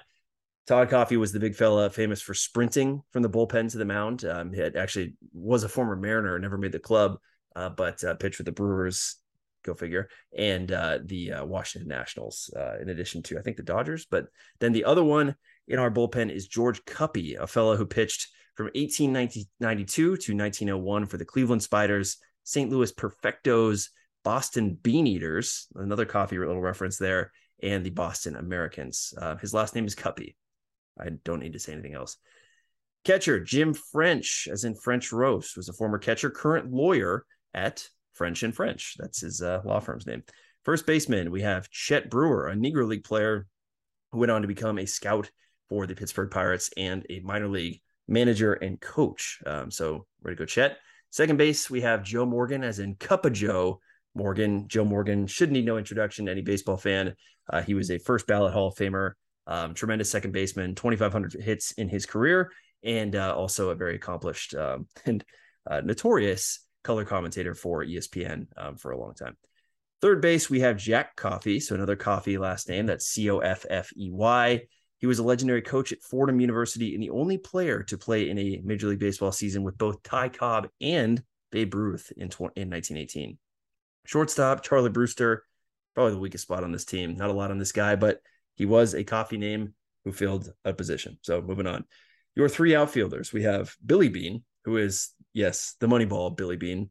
Todd 0.66 0.90
Coffey 0.90 1.16
was 1.16 1.32
the 1.32 1.40
big 1.40 1.54
fella 1.54 1.88
famous 1.90 2.20
for 2.20 2.34
sprinting 2.34 3.02
from 3.12 3.22
the 3.22 3.30
bullpen 3.30 3.70
to 3.70 3.78
the 3.78 3.84
mound. 3.84 4.24
Um, 4.24 4.52
he 4.52 4.62
actually 4.62 5.14
was 5.32 5.62
a 5.62 5.68
former 5.68 5.94
Mariner, 5.94 6.38
never 6.38 6.58
made 6.58 6.72
the 6.72 6.80
club, 6.80 7.18
uh, 7.54 7.68
but 7.68 8.02
uh, 8.02 8.14
pitched 8.14 8.38
with 8.38 8.46
the 8.46 8.52
Brewers. 8.52 9.16
Go 9.64 9.74
figure. 9.74 10.08
And 10.36 10.70
uh, 10.72 10.98
the 11.04 11.32
uh, 11.32 11.44
Washington 11.44 11.88
Nationals, 11.88 12.52
uh, 12.56 12.78
in 12.80 12.88
addition 12.88 13.22
to 13.24 13.38
I 13.38 13.42
think 13.42 13.56
the 13.56 13.62
Dodgers. 13.62 14.06
But 14.10 14.26
then 14.58 14.72
the 14.72 14.84
other 14.84 15.04
one 15.04 15.36
in 15.68 15.78
our 15.78 15.90
bullpen 15.90 16.30
is 16.30 16.48
George 16.48 16.84
Cuppy, 16.84 17.36
a 17.38 17.46
fellow 17.46 17.76
who 17.76 17.86
pitched 17.86 18.28
from 18.56 18.66
1892 18.66 19.86
to 19.86 20.12
1901 20.12 21.06
for 21.06 21.16
the 21.16 21.24
Cleveland 21.24 21.62
Spiders 21.62 22.18
St. 22.46 22.70
Louis 22.70 22.92
Perfectos, 22.92 23.88
Boston 24.22 24.78
Bean 24.80 25.06
Eaters, 25.06 25.66
another 25.74 26.04
coffee 26.04 26.38
little 26.38 26.60
reference 26.60 26.96
there, 26.96 27.32
and 27.60 27.84
the 27.84 27.90
Boston 27.90 28.36
Americans. 28.36 29.12
Uh, 29.20 29.36
his 29.36 29.52
last 29.52 29.74
name 29.74 29.84
is 29.84 29.96
Cuppy. 29.96 30.36
I 30.98 31.10
don't 31.24 31.40
need 31.40 31.52
to 31.52 31.58
say 31.58 31.72
anything 31.72 31.94
else. 31.94 32.16
Catcher 33.04 33.38
Jim 33.40 33.72
French, 33.72 34.48
as 34.50 34.64
in 34.64 34.74
French 34.74 35.12
roast, 35.12 35.56
was 35.56 35.68
a 35.68 35.72
former 35.72 35.98
catcher, 35.98 36.30
current 36.30 36.72
lawyer 36.72 37.24
at 37.54 37.86
French 38.12 38.42
and 38.42 38.54
French. 38.54 38.96
That's 38.98 39.20
his 39.20 39.42
uh, 39.42 39.60
law 39.64 39.78
firm's 39.78 40.06
name. 40.06 40.24
First 40.64 40.86
baseman, 40.86 41.30
we 41.30 41.42
have 41.42 41.70
Chet 41.70 42.10
Brewer, 42.10 42.48
a 42.48 42.54
Negro 42.54 42.88
League 42.88 43.04
player 43.04 43.46
who 44.10 44.18
went 44.18 44.32
on 44.32 44.42
to 44.42 44.48
become 44.48 44.78
a 44.78 44.86
scout 44.86 45.30
for 45.68 45.86
the 45.86 45.94
Pittsburgh 45.94 46.30
Pirates 46.30 46.70
and 46.76 47.06
a 47.08 47.20
minor 47.20 47.48
league 47.48 47.80
manager 48.08 48.54
and 48.54 48.80
coach. 48.80 49.40
Um, 49.46 49.70
so, 49.70 50.06
ready 50.22 50.36
to 50.36 50.40
go, 50.40 50.46
Chet. 50.46 50.78
Second 51.10 51.36
base, 51.36 51.70
we 51.70 51.82
have 51.82 52.02
Joe 52.02 52.26
Morgan, 52.26 52.64
as 52.64 52.78
in 52.78 52.96
Cup 52.96 53.24
of 53.24 53.32
Joe 53.32 53.80
Morgan. 54.14 54.66
Joe 54.66 54.84
Morgan 54.84 55.26
should 55.26 55.52
need 55.52 55.64
no 55.64 55.78
introduction 55.78 56.26
to 56.26 56.32
any 56.32 56.42
baseball 56.42 56.76
fan. 56.76 57.14
Uh, 57.52 57.62
he 57.62 57.74
was 57.74 57.90
a 57.90 57.98
first 57.98 58.26
ballot 58.26 58.52
Hall 58.52 58.68
of 58.68 58.74
Famer, 58.74 59.12
um, 59.46 59.74
tremendous 59.74 60.10
second 60.10 60.32
baseman, 60.32 60.74
2,500 60.74 61.34
hits 61.34 61.72
in 61.72 61.88
his 61.88 62.06
career, 62.06 62.52
and 62.82 63.16
uh, 63.16 63.34
also 63.34 63.70
a 63.70 63.74
very 63.74 63.94
accomplished 63.94 64.54
um, 64.54 64.86
and 65.04 65.24
uh, 65.68 65.80
notorious 65.80 66.60
color 66.84 67.04
commentator 67.04 67.54
for 67.54 67.84
ESPN 67.84 68.46
um, 68.56 68.76
for 68.76 68.92
a 68.92 68.98
long 68.98 69.14
time. 69.14 69.36
Third 70.02 70.20
base, 70.20 70.50
we 70.50 70.60
have 70.60 70.76
Jack 70.76 71.16
Coffey. 71.16 71.58
So 71.58 71.74
another 71.74 71.96
Coffey 71.96 72.38
last 72.38 72.68
name. 72.68 72.86
That's 72.86 73.06
C 73.06 73.30
O 73.30 73.38
F 73.38 73.64
F 73.68 73.90
E 73.96 74.10
Y. 74.10 74.62
He 74.98 75.06
was 75.06 75.18
a 75.18 75.24
legendary 75.24 75.62
coach 75.62 75.92
at 75.92 76.02
Fordham 76.02 76.40
University 76.40 76.94
and 76.94 77.02
the 77.02 77.10
only 77.10 77.38
player 77.38 77.82
to 77.84 77.98
play 77.98 78.30
in 78.30 78.38
a 78.38 78.60
Major 78.64 78.88
League 78.88 78.98
Baseball 78.98 79.32
season 79.32 79.62
with 79.62 79.76
both 79.76 80.02
Ty 80.02 80.30
Cobb 80.30 80.68
and 80.80 81.22
Babe 81.50 81.74
Ruth 81.74 82.12
in, 82.16 82.28
tw- 82.28 82.52
in 82.56 82.70
1918. 82.70 83.38
Shortstop, 84.04 84.62
Charlie 84.62 84.90
Brewster, 84.90 85.44
probably 85.94 86.12
the 86.12 86.20
weakest 86.20 86.42
spot 86.42 86.64
on 86.64 86.72
this 86.72 86.84
team. 86.84 87.16
Not 87.16 87.30
a 87.30 87.34
lot 87.34 87.50
on 87.50 87.58
this 87.58 87.72
guy, 87.72 87.96
but 87.96 88.20
he 88.56 88.66
was 88.66 88.94
a 88.94 89.04
coffee 89.04 89.38
name 89.38 89.74
who 90.04 90.12
filled 90.12 90.52
a 90.64 90.72
position. 90.72 91.18
So 91.22 91.40
moving 91.40 91.66
on. 91.66 91.84
Your 92.34 92.48
three 92.48 92.74
outfielders, 92.74 93.32
we 93.32 93.42
have 93.44 93.74
Billy 93.84 94.08
Beane, 94.08 94.44
who 94.64 94.76
is, 94.76 95.10
yes, 95.32 95.74
the 95.80 95.86
Moneyball 95.86 96.36
Billy 96.36 96.56
Beane, 96.56 96.90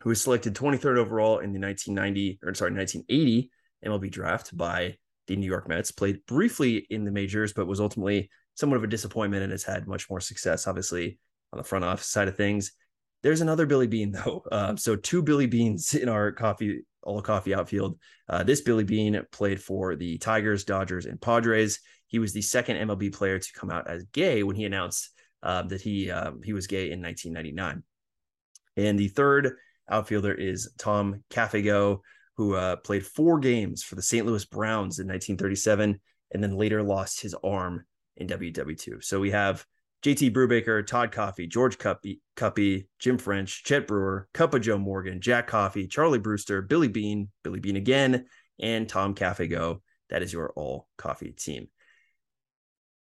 who 0.00 0.08
was 0.08 0.22
selected 0.22 0.54
23rd 0.54 0.96
overall 0.96 1.38
in 1.38 1.52
the 1.52 1.60
1990 1.60 2.40
or 2.42 2.54
sorry, 2.54 2.72
1980 2.72 3.50
MLB 3.84 4.10
draft 4.10 4.56
by 4.56 4.96
the 5.26 5.36
New 5.36 5.46
York 5.46 5.68
Mets, 5.68 5.92
played 5.92 6.24
briefly 6.26 6.86
in 6.90 7.04
the 7.04 7.10
majors, 7.10 7.52
but 7.52 7.66
was 7.66 7.80
ultimately 7.80 8.30
somewhat 8.54 8.76
of 8.76 8.84
a 8.84 8.88
disappointment 8.88 9.42
and 9.42 9.52
has 9.52 9.64
had 9.64 9.86
much 9.86 10.08
more 10.10 10.20
success, 10.20 10.66
obviously, 10.66 11.18
on 11.52 11.58
the 11.58 11.64
front 11.64 11.84
office 11.84 12.06
side 12.06 12.28
of 12.28 12.36
things. 12.36 12.72
There's 13.22 13.40
another 13.40 13.66
Billy 13.66 13.86
Bean 13.86 14.12
though. 14.24 14.42
Uh, 14.50 14.76
so, 14.76 14.96
two 14.96 15.22
Billy 15.22 15.46
Beans 15.46 15.94
in 15.94 16.08
our 16.08 16.32
coffee, 16.32 16.82
all 17.02 17.22
coffee 17.22 17.54
outfield. 17.54 17.98
Uh, 18.28 18.42
this 18.42 18.60
Billy 18.60 18.84
Bean 18.84 19.20
played 19.32 19.62
for 19.62 19.96
the 19.96 20.18
Tigers, 20.18 20.64
Dodgers, 20.64 21.06
and 21.06 21.20
Padres. 21.20 21.80
He 22.06 22.18
was 22.18 22.32
the 22.32 22.42
second 22.42 22.76
MLB 22.76 23.12
player 23.12 23.38
to 23.38 23.52
come 23.52 23.70
out 23.70 23.88
as 23.88 24.04
gay 24.12 24.42
when 24.42 24.56
he 24.56 24.64
announced 24.64 25.10
uh, 25.42 25.62
that 25.62 25.80
he 25.80 26.10
um, 26.10 26.40
he 26.42 26.52
was 26.52 26.66
gay 26.66 26.90
in 26.90 27.02
1999. 27.02 27.82
And 28.76 28.98
the 28.98 29.08
third 29.08 29.56
outfielder 29.88 30.32
is 30.32 30.72
Tom 30.78 31.22
Cafego, 31.30 32.00
who 32.36 32.54
uh, 32.54 32.76
played 32.76 33.04
four 33.04 33.38
games 33.38 33.82
for 33.82 33.96
the 33.96 34.02
St. 34.02 34.26
Louis 34.26 34.44
Browns 34.44 34.98
in 34.98 35.06
1937 35.06 36.00
and 36.32 36.42
then 36.42 36.56
later 36.56 36.82
lost 36.82 37.20
his 37.20 37.34
arm 37.42 37.84
in 38.16 38.28
WW2. 38.28 39.02
So 39.02 39.20
we 39.20 39.32
have 39.32 39.64
JT 40.02 40.32
Brubaker, 40.32 40.86
Todd 40.86 41.12
Coffey, 41.12 41.46
George 41.46 41.76
Cuppy, 41.76 42.20
Cuppy, 42.36 42.86
Jim 42.98 43.18
French, 43.18 43.64
Chet 43.64 43.86
Brewer, 43.86 44.28
Cup 44.32 44.54
of 44.54 44.62
Joe 44.62 44.78
Morgan, 44.78 45.20
Jack 45.20 45.46
Coffey, 45.46 45.86
Charlie 45.86 46.18
Brewster, 46.18 46.62
Billy 46.62 46.88
Beane, 46.88 47.28
Billy 47.44 47.60
Bean 47.60 47.76
again, 47.76 48.26
and 48.58 48.88
Tom 48.88 49.14
Cafego. 49.14 49.80
That 50.08 50.22
is 50.22 50.32
your 50.32 50.52
all 50.56 50.88
coffee 50.96 51.32
team. 51.32 51.68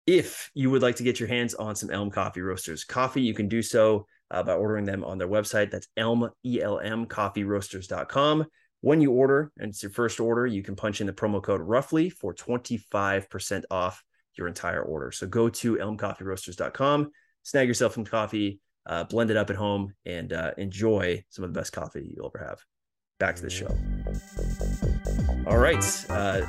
If 0.05 0.49
you 0.53 0.69
would 0.69 0.81
like 0.81 0.95
to 0.97 1.03
get 1.03 1.19
your 1.19 1.27
hands 1.27 1.53
on 1.53 1.75
some 1.75 1.91
Elm 1.91 2.09
Coffee 2.09 2.41
Roasters 2.41 2.85
coffee, 2.85 3.21
you 3.21 3.33
can 3.33 3.49
do 3.49 3.61
so 3.61 4.07
uh, 4.31 4.41
by 4.43 4.53
ordering 4.53 4.85
them 4.85 5.03
on 5.03 5.17
their 5.17 5.27
website. 5.27 5.69
That's 5.69 5.89
elm, 5.97 6.29
E-L-M, 6.45 7.07
coffeeroasters.com. 7.07 8.45
When 8.81 9.01
you 9.01 9.11
order, 9.11 9.51
and 9.57 9.69
it's 9.69 9.83
your 9.83 9.91
first 9.91 10.21
order, 10.21 10.47
you 10.47 10.63
can 10.63 10.77
punch 10.77 11.01
in 11.01 11.07
the 11.07 11.13
promo 11.13 11.43
code 11.43 11.59
roughly 11.59 12.09
for 12.09 12.33
25% 12.33 13.63
off 13.69 14.03
your 14.37 14.47
entire 14.47 14.81
order. 14.81 15.11
So 15.11 15.27
go 15.27 15.49
to 15.49 15.75
elmcoffeeroasters.com, 15.75 17.11
snag 17.43 17.67
yourself 17.67 17.93
some 17.93 18.05
coffee, 18.05 18.59
uh, 18.85 19.03
blend 19.03 19.31
it 19.31 19.37
up 19.37 19.49
at 19.49 19.55
home, 19.55 19.93
and 20.05 20.31
uh, 20.33 20.51
enjoy 20.57 21.23
some 21.29 21.43
of 21.43 21.53
the 21.53 21.59
best 21.59 21.73
coffee 21.73 22.13
you'll 22.15 22.31
ever 22.33 22.45
have. 22.45 22.59
Back 23.19 23.35
to 23.37 23.41
the 23.41 23.49
show. 23.49 23.75
All 25.47 25.57
right. 25.57 25.83
Uh, 26.09 26.45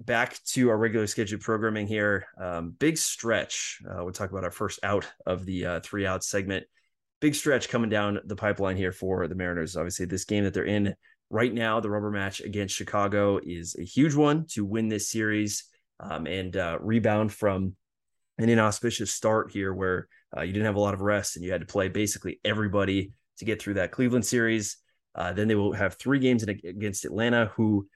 back 0.00 0.38
to 0.44 0.68
our 0.70 0.76
regular 0.76 1.06
scheduled 1.06 1.40
programming 1.40 1.86
here. 1.86 2.26
Um, 2.38 2.74
big 2.78 2.96
stretch. 2.98 3.80
Uh, 3.88 4.02
we'll 4.04 4.12
talk 4.12 4.30
about 4.30 4.44
our 4.44 4.50
first 4.50 4.80
out 4.82 5.06
of 5.26 5.44
the 5.44 5.66
uh, 5.66 5.80
three 5.80 6.06
out 6.06 6.24
segment. 6.24 6.66
Big 7.20 7.34
stretch 7.34 7.68
coming 7.68 7.90
down 7.90 8.20
the 8.24 8.36
pipeline 8.36 8.76
here 8.76 8.92
for 8.92 9.26
the 9.28 9.34
Mariners. 9.34 9.76
Obviously, 9.76 10.06
this 10.06 10.24
game 10.24 10.44
that 10.44 10.54
they're 10.54 10.64
in 10.64 10.94
right 11.30 11.52
now, 11.52 11.80
the 11.80 11.90
rubber 11.90 12.10
match 12.10 12.40
against 12.40 12.74
Chicago, 12.74 13.40
is 13.42 13.76
a 13.78 13.84
huge 13.84 14.14
one 14.14 14.46
to 14.48 14.64
win 14.64 14.88
this 14.88 15.10
series 15.10 15.64
um, 16.00 16.26
and 16.26 16.56
uh, 16.56 16.78
rebound 16.80 17.32
from 17.32 17.74
an 18.38 18.48
inauspicious 18.48 19.12
start 19.12 19.50
here 19.52 19.72
where 19.72 20.08
uh, 20.36 20.42
you 20.42 20.52
didn't 20.52 20.66
have 20.66 20.76
a 20.76 20.80
lot 20.80 20.94
of 20.94 21.00
rest 21.00 21.36
and 21.36 21.44
you 21.44 21.52
had 21.52 21.60
to 21.60 21.66
play 21.66 21.88
basically 21.88 22.40
everybody 22.44 23.12
to 23.38 23.44
get 23.44 23.60
through 23.60 23.74
that 23.74 23.92
Cleveland 23.92 24.26
series. 24.26 24.76
Uh, 25.14 25.32
then 25.32 25.46
they 25.46 25.54
will 25.54 25.72
have 25.72 25.94
three 25.94 26.18
games 26.18 26.42
in, 26.42 26.48
against 26.48 27.04
Atlanta, 27.04 27.52
who 27.54 27.86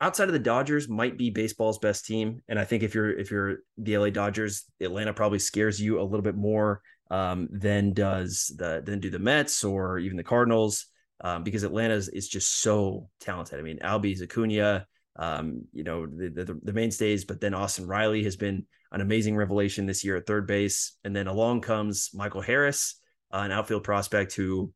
outside 0.00 0.28
of 0.28 0.32
the 0.32 0.38
Dodgers 0.38 0.88
might 0.88 1.18
be 1.18 1.30
baseball's 1.30 1.78
best 1.78 2.06
team. 2.06 2.42
And 2.48 2.58
I 2.58 2.64
think 2.64 2.82
if 2.82 2.94
you're 2.94 3.10
if 3.10 3.30
you're 3.30 3.58
the 3.76 3.98
LA 3.98 4.10
Dodgers, 4.10 4.64
Atlanta 4.80 5.12
probably 5.12 5.40
scares 5.40 5.80
you 5.80 6.00
a 6.00 6.04
little 6.04 6.22
bit 6.22 6.36
more 6.36 6.80
um, 7.10 7.48
than 7.50 7.92
does 7.92 8.52
the 8.56 8.82
than 8.84 9.00
do 9.00 9.10
the 9.10 9.18
Mets 9.18 9.64
or 9.64 9.98
even 9.98 10.16
the 10.16 10.22
Cardinals 10.22 10.86
um, 11.20 11.42
because 11.42 11.64
Atlanta 11.64 11.94
is, 11.94 12.28
just 12.28 12.60
so 12.60 13.08
talented. 13.20 13.58
I 13.58 13.62
mean, 13.62 13.78
Albies, 13.78 14.22
Acuna, 14.22 14.86
um, 15.18 15.64
you 15.72 15.84
know 15.84 16.06
the, 16.06 16.28
the, 16.28 16.58
the 16.62 16.72
mainstays, 16.72 17.24
but 17.24 17.40
then 17.40 17.54
Austin 17.54 17.86
Riley 17.86 18.24
has 18.24 18.36
been 18.36 18.66
an 18.92 19.00
amazing 19.00 19.36
revelation 19.36 19.86
this 19.86 20.04
year 20.04 20.16
at 20.16 20.26
third 20.26 20.46
base, 20.46 20.96
and 21.04 21.14
then 21.14 21.26
along 21.26 21.60
comes 21.60 22.10
Michael 22.14 22.40
Harris, 22.40 23.00
uh, 23.32 23.38
an 23.38 23.52
outfield 23.52 23.84
prospect 23.84 24.34
who 24.34 24.72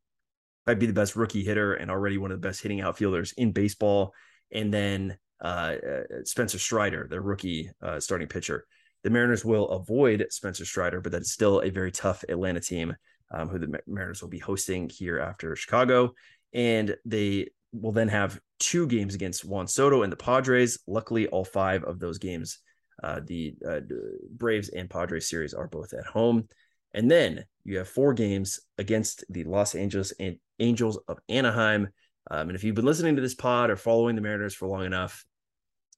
might 0.66 0.78
be 0.78 0.86
the 0.86 0.92
best 0.92 1.16
rookie 1.16 1.44
hitter 1.44 1.74
and 1.74 1.90
already 1.90 2.18
one 2.18 2.30
of 2.30 2.40
the 2.40 2.46
best 2.46 2.62
hitting 2.62 2.80
outfielders 2.80 3.32
in 3.36 3.52
baseball, 3.52 4.12
and 4.52 4.72
then 4.72 5.16
uh, 5.42 5.76
uh 5.76 6.02
Spencer 6.24 6.58
Strider, 6.58 7.06
their 7.08 7.22
rookie 7.22 7.70
uh, 7.82 8.00
starting 8.00 8.28
pitcher. 8.28 8.66
The 9.04 9.10
Mariners 9.10 9.44
will 9.44 9.68
avoid 9.70 10.26
Spencer 10.30 10.64
Strider, 10.64 11.00
but 11.00 11.12
that's 11.12 11.32
still 11.32 11.60
a 11.60 11.70
very 11.70 11.90
tough 11.90 12.24
Atlanta 12.28 12.60
team 12.60 12.94
um, 13.32 13.48
who 13.48 13.58
the 13.58 13.80
Mariners 13.86 14.22
will 14.22 14.28
be 14.28 14.38
hosting 14.38 14.88
here 14.88 15.18
after 15.18 15.56
Chicago. 15.56 16.14
And 16.52 16.96
they 17.04 17.48
will 17.72 17.92
then 17.92 18.08
have 18.08 18.38
two 18.62 18.86
games 18.86 19.14
against 19.14 19.44
Juan 19.44 19.66
Soto 19.66 20.02
and 20.02 20.12
the 20.12 20.16
Padres. 20.16 20.78
Luckily, 20.86 21.26
all 21.26 21.44
five 21.44 21.82
of 21.82 21.98
those 21.98 22.18
games, 22.18 22.60
uh, 23.02 23.20
the 23.26 23.54
uh, 23.68 23.80
Braves 24.30 24.68
and 24.68 24.88
Padres 24.88 25.28
series, 25.28 25.52
are 25.52 25.66
both 25.66 25.92
at 25.92 26.06
home. 26.06 26.48
And 26.94 27.10
then 27.10 27.44
you 27.64 27.78
have 27.78 27.88
four 27.88 28.14
games 28.14 28.60
against 28.78 29.24
the 29.28 29.44
Los 29.44 29.74
Angeles 29.74 30.12
and 30.20 30.36
Angels 30.60 30.98
of 31.08 31.18
Anaheim. 31.28 31.88
Um, 32.30 32.48
and 32.48 32.54
if 32.54 32.62
you've 32.62 32.76
been 32.76 32.84
listening 32.84 33.16
to 33.16 33.22
this 33.22 33.34
pod 33.34 33.70
or 33.70 33.76
following 33.76 34.14
the 34.14 34.22
Mariners 34.22 34.54
for 34.54 34.68
long 34.68 34.84
enough, 34.84 35.24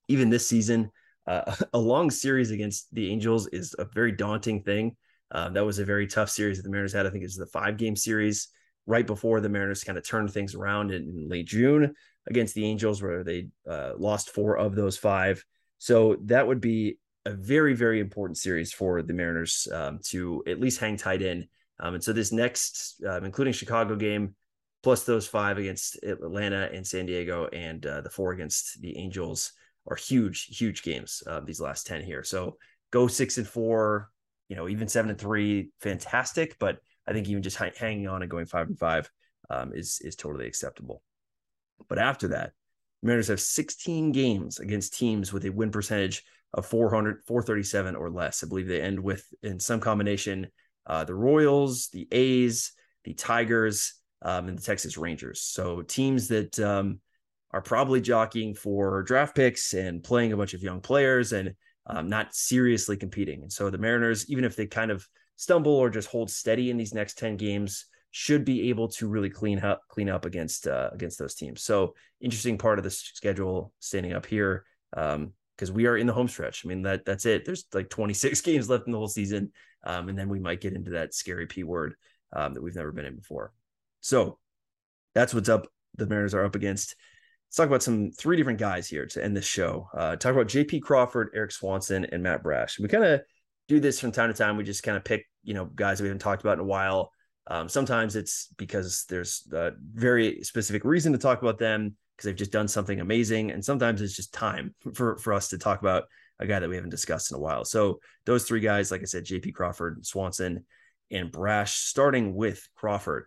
even 0.08 0.30
this 0.30 0.48
season, 0.48 0.90
uh, 1.26 1.54
a 1.74 1.78
long 1.78 2.10
series 2.10 2.50
against 2.50 2.92
the 2.94 3.10
Angels 3.10 3.46
is 3.48 3.74
a 3.78 3.84
very 3.84 4.12
daunting 4.12 4.62
thing. 4.62 4.96
Uh, 5.30 5.50
that 5.50 5.66
was 5.66 5.78
a 5.78 5.84
very 5.84 6.06
tough 6.06 6.30
series 6.30 6.56
that 6.56 6.62
the 6.62 6.70
Mariners 6.70 6.92
had. 6.94 7.06
I 7.06 7.10
think 7.10 7.22
it 7.22 7.26
was 7.26 7.36
the 7.36 7.46
five 7.46 7.76
game 7.76 7.96
series 7.96 8.48
right 8.86 9.06
before 9.06 9.40
the 9.40 9.48
Mariners 9.48 9.84
kind 9.84 9.98
of 9.98 10.06
turned 10.06 10.30
things 10.32 10.54
around 10.54 10.92
in, 10.92 11.02
in 11.02 11.28
late 11.28 11.46
June 11.46 11.94
against 12.28 12.54
the 12.54 12.64
Angels, 12.64 13.02
where 13.02 13.24
they 13.24 13.48
uh, 13.68 13.92
lost 13.96 14.30
four 14.30 14.56
of 14.56 14.74
those 14.74 14.96
five. 14.96 15.44
So 15.78 16.16
that 16.24 16.46
would 16.46 16.60
be 16.60 16.98
a 17.26 17.32
very, 17.32 17.74
very 17.74 18.00
important 18.00 18.38
series 18.38 18.72
for 18.72 19.02
the 19.02 19.12
Mariners 19.12 19.68
um, 19.72 19.98
to 20.04 20.42
at 20.46 20.60
least 20.60 20.80
hang 20.80 20.96
tight 20.96 21.22
in. 21.22 21.48
Um, 21.80 21.94
and 21.94 22.04
so 22.04 22.12
this 22.12 22.32
next, 22.32 23.02
um, 23.08 23.24
including 23.24 23.52
Chicago 23.52 23.96
game, 23.96 24.34
plus 24.82 25.04
those 25.04 25.26
five 25.26 25.58
against 25.58 26.02
Atlanta 26.02 26.68
and 26.72 26.86
San 26.86 27.06
Diego, 27.06 27.48
and 27.52 27.84
uh, 27.86 28.02
the 28.02 28.10
four 28.10 28.32
against 28.32 28.80
the 28.82 28.96
Angels 28.98 29.52
are 29.86 29.96
huge, 29.96 30.44
huge 30.46 30.82
games 30.82 31.22
uh, 31.26 31.40
these 31.40 31.60
last 31.60 31.86
10 31.86 32.02
here. 32.02 32.22
So 32.22 32.56
go 32.90 33.06
six 33.06 33.38
and 33.38 33.46
four, 33.46 34.10
you 34.48 34.56
know, 34.56 34.68
even 34.68 34.88
seven 34.88 35.10
and 35.10 35.18
three, 35.18 35.70
fantastic. 35.80 36.56
But 36.58 36.78
I 37.06 37.12
think 37.12 37.28
even 37.28 37.42
just 37.42 37.56
hanging 37.56 38.08
on 38.08 38.22
and 38.22 38.30
going 38.30 38.46
five 38.46 38.68
and 38.68 38.78
five 38.78 39.10
um, 39.50 39.72
is, 39.74 40.00
is 40.02 40.16
totally 40.16 40.46
acceptable. 40.46 41.02
But 41.88 41.98
after 41.98 42.28
that, 42.28 42.52
Mariners 43.02 43.28
have 43.28 43.40
16 43.40 44.12
games 44.12 44.58
against 44.58 44.94
teams 44.94 45.32
with 45.32 45.44
a 45.44 45.50
win 45.50 45.70
percentage 45.70 46.24
of 46.54 46.66
400, 46.66 47.22
437 47.26 47.96
or 47.96 48.10
less. 48.10 48.42
I 48.42 48.48
believe 48.48 48.68
they 48.68 48.80
end 48.80 48.98
with, 48.98 49.26
in 49.42 49.60
some 49.60 49.80
combination, 49.80 50.46
uh, 50.86 51.04
the 51.04 51.14
Royals, 51.14 51.88
the 51.88 52.08
A's, 52.12 52.72
the 53.04 53.14
Tigers, 53.14 53.94
um, 54.22 54.48
and 54.48 54.56
the 54.56 54.62
Texas 54.62 54.96
Rangers. 54.96 55.42
So 55.42 55.82
teams 55.82 56.28
that 56.28 56.58
um, 56.58 57.00
are 57.50 57.60
probably 57.60 58.00
jockeying 58.00 58.54
for 58.54 59.02
draft 59.02 59.36
picks 59.36 59.74
and 59.74 60.02
playing 60.02 60.32
a 60.32 60.36
bunch 60.36 60.54
of 60.54 60.62
young 60.62 60.80
players 60.80 61.32
and 61.32 61.54
um, 61.86 62.08
not 62.08 62.34
seriously 62.34 62.96
competing. 62.96 63.42
And 63.42 63.52
so 63.52 63.68
the 63.68 63.78
Mariners, 63.78 64.30
even 64.30 64.44
if 64.44 64.56
they 64.56 64.66
kind 64.66 64.90
of 64.90 65.06
stumble 65.36 65.72
or 65.72 65.90
just 65.90 66.08
hold 66.08 66.30
steady 66.30 66.70
in 66.70 66.76
these 66.76 66.94
next 66.94 67.18
10 67.18 67.36
games, 67.36 67.86
should 68.16 68.44
be 68.44 68.68
able 68.68 68.86
to 68.86 69.08
really 69.08 69.28
clean 69.28 69.58
up 69.58 69.82
clean 69.88 70.08
up 70.08 70.24
against 70.24 70.68
uh, 70.68 70.88
against 70.92 71.18
those 71.18 71.34
teams. 71.34 71.64
So 71.64 71.96
interesting 72.20 72.56
part 72.56 72.78
of 72.78 72.84
the 72.84 72.90
schedule 72.90 73.72
standing 73.80 74.12
up 74.12 74.24
here 74.24 74.64
because 74.92 75.16
um, 75.70 75.74
we 75.74 75.86
are 75.86 75.96
in 75.96 76.06
the 76.06 76.12
home 76.12 76.28
stretch. 76.28 76.64
I 76.64 76.68
mean 76.68 76.82
that 76.82 77.04
that's 77.04 77.26
it. 77.26 77.44
There's 77.44 77.64
like 77.74 77.90
26 77.90 78.40
games 78.42 78.70
left 78.70 78.86
in 78.86 78.92
the 78.92 78.98
whole 78.98 79.08
season, 79.08 79.50
um, 79.82 80.08
and 80.08 80.16
then 80.16 80.28
we 80.28 80.38
might 80.38 80.60
get 80.60 80.74
into 80.74 80.92
that 80.92 81.12
scary 81.12 81.48
p 81.48 81.64
word 81.64 81.96
um, 82.32 82.54
that 82.54 82.62
we've 82.62 82.76
never 82.76 82.92
been 82.92 83.04
in 83.04 83.16
before. 83.16 83.52
So 84.00 84.38
that's 85.12 85.34
what's 85.34 85.48
up. 85.48 85.66
The 85.96 86.06
Mariners 86.06 86.34
are 86.34 86.44
up 86.44 86.54
against 86.54 86.94
let's 87.48 87.56
talk 87.56 87.66
about 87.66 87.82
some 87.82 88.12
three 88.12 88.36
different 88.36 88.60
guys 88.60 88.86
here 88.86 89.06
to 89.06 89.24
end 89.24 89.36
this 89.36 89.44
show. 89.44 89.88
Uh, 89.92 90.14
talk 90.14 90.34
about 90.34 90.46
JP 90.46 90.82
Crawford, 90.82 91.30
Eric 91.34 91.50
Swanson, 91.50 92.04
and 92.04 92.22
Matt 92.22 92.44
Brash. 92.44 92.78
We 92.78 92.86
kind 92.86 93.04
of 93.04 93.22
do 93.66 93.80
this 93.80 93.98
from 93.98 94.12
time 94.12 94.32
to 94.32 94.38
time. 94.38 94.56
We 94.56 94.62
just 94.62 94.84
kind 94.84 94.96
of 94.96 95.02
pick, 95.02 95.26
you 95.42 95.54
know, 95.54 95.64
guys 95.64 95.98
that 95.98 96.04
we 96.04 96.08
haven't 96.10 96.20
talked 96.20 96.42
about 96.42 96.54
in 96.54 96.60
a 96.60 96.64
while. 96.64 97.10
Um, 97.46 97.68
sometimes 97.68 98.16
it's 98.16 98.48
because 98.56 99.04
there's 99.08 99.46
a 99.52 99.72
very 99.92 100.42
specific 100.42 100.84
reason 100.84 101.12
to 101.12 101.18
talk 101.18 101.42
about 101.42 101.58
them 101.58 101.96
because 102.16 102.26
they've 102.26 102.36
just 102.36 102.52
done 102.52 102.68
something 102.68 103.00
amazing, 103.00 103.50
and 103.50 103.64
sometimes 103.64 104.00
it's 104.00 104.16
just 104.16 104.32
time 104.32 104.74
for 104.94 105.18
for 105.18 105.32
us 105.32 105.48
to 105.48 105.58
talk 105.58 105.80
about 105.80 106.04
a 106.40 106.46
guy 106.46 106.58
that 106.58 106.68
we 106.68 106.74
haven't 106.74 106.90
discussed 106.90 107.30
in 107.30 107.36
a 107.36 107.40
while. 107.40 107.64
So 107.64 108.00
those 108.26 108.44
three 108.44 108.60
guys, 108.60 108.90
like 108.90 109.02
I 109.02 109.04
said, 109.04 109.24
JP 109.24 109.54
Crawford, 109.54 110.04
Swanson, 110.04 110.64
and 111.10 111.30
Brash. 111.30 111.74
Starting 111.74 112.34
with 112.34 112.66
Crawford, 112.74 113.26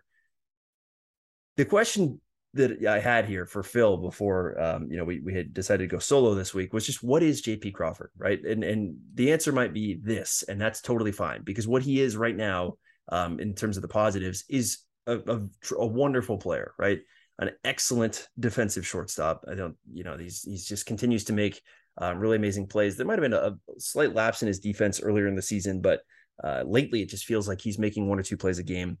the 1.56 1.64
question 1.64 2.20
that 2.54 2.84
I 2.86 2.98
had 2.98 3.26
here 3.26 3.46
for 3.46 3.62
Phil 3.62 3.98
before 3.98 4.58
um, 4.60 4.90
you 4.90 4.96
know 4.96 5.04
we, 5.04 5.20
we 5.20 5.34
had 5.34 5.52
decided 5.52 5.88
to 5.88 5.94
go 5.94 5.98
solo 5.98 6.34
this 6.34 6.54
week 6.54 6.72
was 6.72 6.86
just 6.86 7.02
what 7.02 7.22
is 7.22 7.42
JP 7.42 7.74
Crawford, 7.74 8.10
right? 8.16 8.42
And 8.42 8.64
and 8.64 8.96
the 9.14 9.32
answer 9.32 9.52
might 9.52 9.72
be 9.72 9.98
this, 10.02 10.44
and 10.48 10.60
that's 10.60 10.80
totally 10.80 11.12
fine 11.12 11.42
because 11.44 11.68
what 11.68 11.82
he 11.82 12.00
is 12.00 12.16
right 12.16 12.36
now, 12.36 12.74
um, 13.10 13.40
in 13.40 13.54
terms 13.54 13.76
of 13.76 13.82
the 13.82 13.88
positives, 13.88 14.44
is 14.48 14.78
a, 15.06 15.18
a, 15.18 15.40
a 15.76 15.86
wonderful 15.86 16.38
player, 16.38 16.72
right? 16.78 17.00
An 17.38 17.50
excellent 17.64 18.28
defensive 18.38 18.86
shortstop. 18.86 19.44
I 19.50 19.54
don't, 19.54 19.76
you 19.92 20.04
know, 20.04 20.16
he's 20.16 20.42
he's 20.42 20.66
just 20.66 20.86
continues 20.86 21.24
to 21.24 21.32
make 21.32 21.60
uh, 22.00 22.14
really 22.14 22.36
amazing 22.36 22.66
plays. 22.66 22.96
There 22.96 23.06
might 23.06 23.18
have 23.18 23.22
been 23.22 23.32
a, 23.32 23.36
a, 23.36 23.58
slight 23.78 24.14
lapse 24.14 24.42
in 24.42 24.48
his 24.48 24.60
defense 24.60 25.00
earlier 25.00 25.26
in 25.26 25.34
the 25.34 25.42
season, 25.42 25.80
but 25.80 26.00
uh, 26.42 26.62
lately 26.66 27.02
it 27.02 27.08
just 27.08 27.24
feels 27.24 27.48
like 27.48 27.60
he's 27.60 27.78
making 27.78 28.08
one 28.08 28.18
or 28.18 28.22
two 28.22 28.36
plays 28.36 28.58
a 28.58 28.64
game 28.64 28.98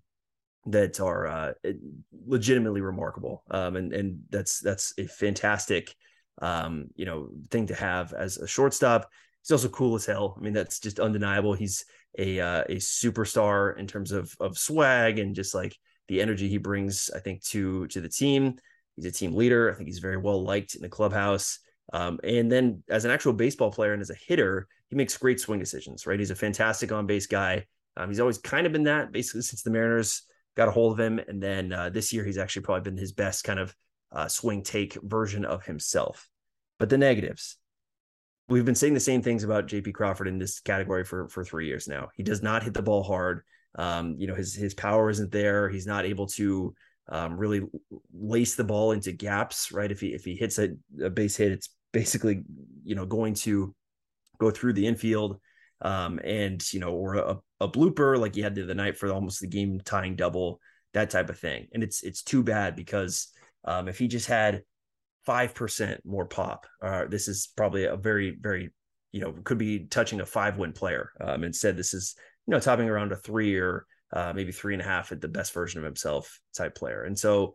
that 0.66 1.00
are 1.00 1.26
uh, 1.26 1.52
legitimately 2.26 2.80
remarkable. 2.80 3.42
Um, 3.50 3.76
and 3.76 3.92
and 3.92 4.20
that's 4.30 4.60
that's 4.60 4.94
a 4.98 5.06
fantastic 5.06 5.94
um, 6.42 6.88
you 6.94 7.06
know 7.06 7.30
thing 7.50 7.66
to 7.68 7.74
have 7.74 8.12
as 8.12 8.38
a 8.38 8.46
shortstop. 8.46 9.08
He's 9.42 9.52
also 9.52 9.68
cool 9.68 9.94
as 9.94 10.06
hell. 10.06 10.36
I 10.36 10.42
mean, 10.42 10.52
that's 10.52 10.80
just 10.80 11.00
undeniable. 11.00 11.54
He's 11.54 11.84
a 12.18 12.40
uh, 12.40 12.64
a 12.68 12.76
superstar 12.76 13.78
in 13.78 13.86
terms 13.86 14.12
of 14.12 14.34
of 14.40 14.58
swag 14.58 15.18
and 15.18 15.34
just 15.34 15.54
like 15.54 15.76
the 16.08 16.20
energy 16.20 16.48
he 16.48 16.58
brings. 16.58 17.10
I 17.14 17.20
think 17.20 17.42
to 17.44 17.86
to 17.88 18.00
the 18.00 18.08
team. 18.08 18.56
He's 18.96 19.06
a 19.06 19.12
team 19.12 19.34
leader. 19.34 19.70
I 19.70 19.74
think 19.74 19.88
he's 19.88 20.00
very 20.00 20.16
well 20.16 20.42
liked 20.42 20.74
in 20.74 20.82
the 20.82 20.88
clubhouse. 20.88 21.60
Um, 21.92 22.18
and 22.24 22.50
then 22.50 22.82
as 22.88 23.04
an 23.04 23.12
actual 23.12 23.32
baseball 23.32 23.70
player 23.70 23.92
and 23.92 24.02
as 24.02 24.10
a 24.10 24.14
hitter, 24.14 24.66
he 24.90 24.96
makes 24.96 25.16
great 25.16 25.38
swing 25.38 25.60
decisions. 25.60 26.06
Right, 26.06 26.18
he's 26.18 26.32
a 26.32 26.36
fantastic 26.36 26.90
on 26.90 27.06
base 27.06 27.26
guy. 27.26 27.64
Um, 27.96 28.08
he's 28.10 28.20
always 28.20 28.38
kind 28.38 28.66
of 28.66 28.72
been 28.72 28.84
that 28.84 29.12
basically 29.12 29.42
since 29.42 29.62
the 29.62 29.70
Mariners 29.70 30.22
got 30.56 30.68
a 30.68 30.72
hold 30.72 30.92
of 30.92 31.00
him. 31.00 31.20
And 31.28 31.40
then 31.42 31.72
uh, 31.72 31.88
this 31.88 32.12
year, 32.12 32.24
he's 32.24 32.38
actually 32.38 32.62
probably 32.62 32.90
been 32.90 32.98
his 32.98 33.12
best 33.12 33.44
kind 33.44 33.60
of 33.60 33.74
uh, 34.12 34.28
swing 34.28 34.62
take 34.62 34.94
version 35.02 35.44
of 35.44 35.64
himself. 35.64 36.28
But 36.78 36.90
the 36.90 36.98
negatives, 36.98 37.56
we've 38.48 38.64
been 38.64 38.74
saying 38.74 38.94
the 38.94 39.00
same 39.00 39.22
things 39.22 39.44
about 39.44 39.66
JP 39.66 39.94
Crawford 39.94 40.28
in 40.28 40.38
this 40.38 40.60
category 40.60 41.04
for 41.04 41.28
for 41.28 41.44
three 41.44 41.66
years 41.66 41.86
now. 41.86 42.08
He 42.14 42.22
does 42.22 42.42
not 42.42 42.62
hit 42.62 42.74
the 42.74 42.82
ball 42.82 43.02
hard. 43.02 43.42
Um, 43.76 44.16
you 44.18 44.26
know, 44.26 44.34
his 44.34 44.54
his 44.54 44.74
power 44.74 45.10
isn't 45.10 45.30
there. 45.32 45.68
He's 45.68 45.86
not 45.86 46.04
able 46.04 46.26
to 46.28 46.74
um, 47.10 47.36
really 47.36 47.62
lace 48.12 48.54
the 48.54 48.64
ball 48.64 48.92
into 48.92 49.12
gaps, 49.12 49.72
right? 49.72 49.90
If 49.90 50.00
he 50.00 50.08
if 50.08 50.24
he 50.24 50.34
hits 50.34 50.58
a, 50.58 50.70
a 51.02 51.10
base 51.10 51.36
hit, 51.36 51.52
it's 51.52 51.70
basically 51.92 52.42
you 52.84 52.94
know 52.94 53.06
going 53.06 53.34
to 53.34 53.74
go 54.38 54.50
through 54.50 54.72
the 54.74 54.86
infield, 54.86 55.40
um, 55.82 56.18
and 56.24 56.62
you 56.72 56.80
know, 56.80 56.92
or 56.92 57.14
a, 57.14 57.36
a 57.60 57.68
blooper 57.68 58.18
like 58.18 58.34
he 58.34 58.40
had 58.40 58.54
the 58.54 58.64
other 58.64 58.74
night 58.74 58.96
for 58.96 59.12
almost 59.12 59.40
the 59.40 59.46
game 59.46 59.80
tying 59.84 60.16
double, 60.16 60.60
that 60.94 61.10
type 61.10 61.30
of 61.30 61.38
thing. 61.38 61.68
And 61.72 61.82
it's 61.82 62.02
it's 62.02 62.22
too 62.22 62.42
bad 62.42 62.76
because 62.76 63.28
um, 63.64 63.88
if 63.88 63.98
he 63.98 64.08
just 64.08 64.26
had 64.26 64.62
five 65.28 65.54
percent 65.54 66.00
more 66.06 66.24
pop, 66.24 66.66
uh, 66.82 67.04
this 67.04 67.28
is 67.28 67.52
probably 67.54 67.84
a 67.84 67.96
very 67.96 68.34
very 68.40 68.70
you 69.12 69.20
know 69.20 69.34
could 69.44 69.58
be 69.58 69.80
touching 69.80 70.22
a 70.22 70.26
five 70.26 70.56
win 70.56 70.72
player. 70.72 71.10
Um, 71.20 71.44
instead, 71.44 71.76
this 71.76 71.92
is 71.92 72.14
you 72.46 72.52
know 72.52 72.60
topping 72.60 72.88
around 72.88 73.12
a 73.12 73.16
three 73.16 73.58
or 73.58 73.84
uh, 74.10 74.32
maybe 74.34 74.52
three 74.52 74.72
and 74.72 74.80
a 74.80 74.86
half 74.86 75.12
at 75.12 75.20
the 75.20 75.28
best 75.28 75.52
version 75.52 75.80
of 75.80 75.84
himself 75.84 76.40
type 76.56 76.74
player. 76.74 77.02
And 77.02 77.18
so 77.18 77.52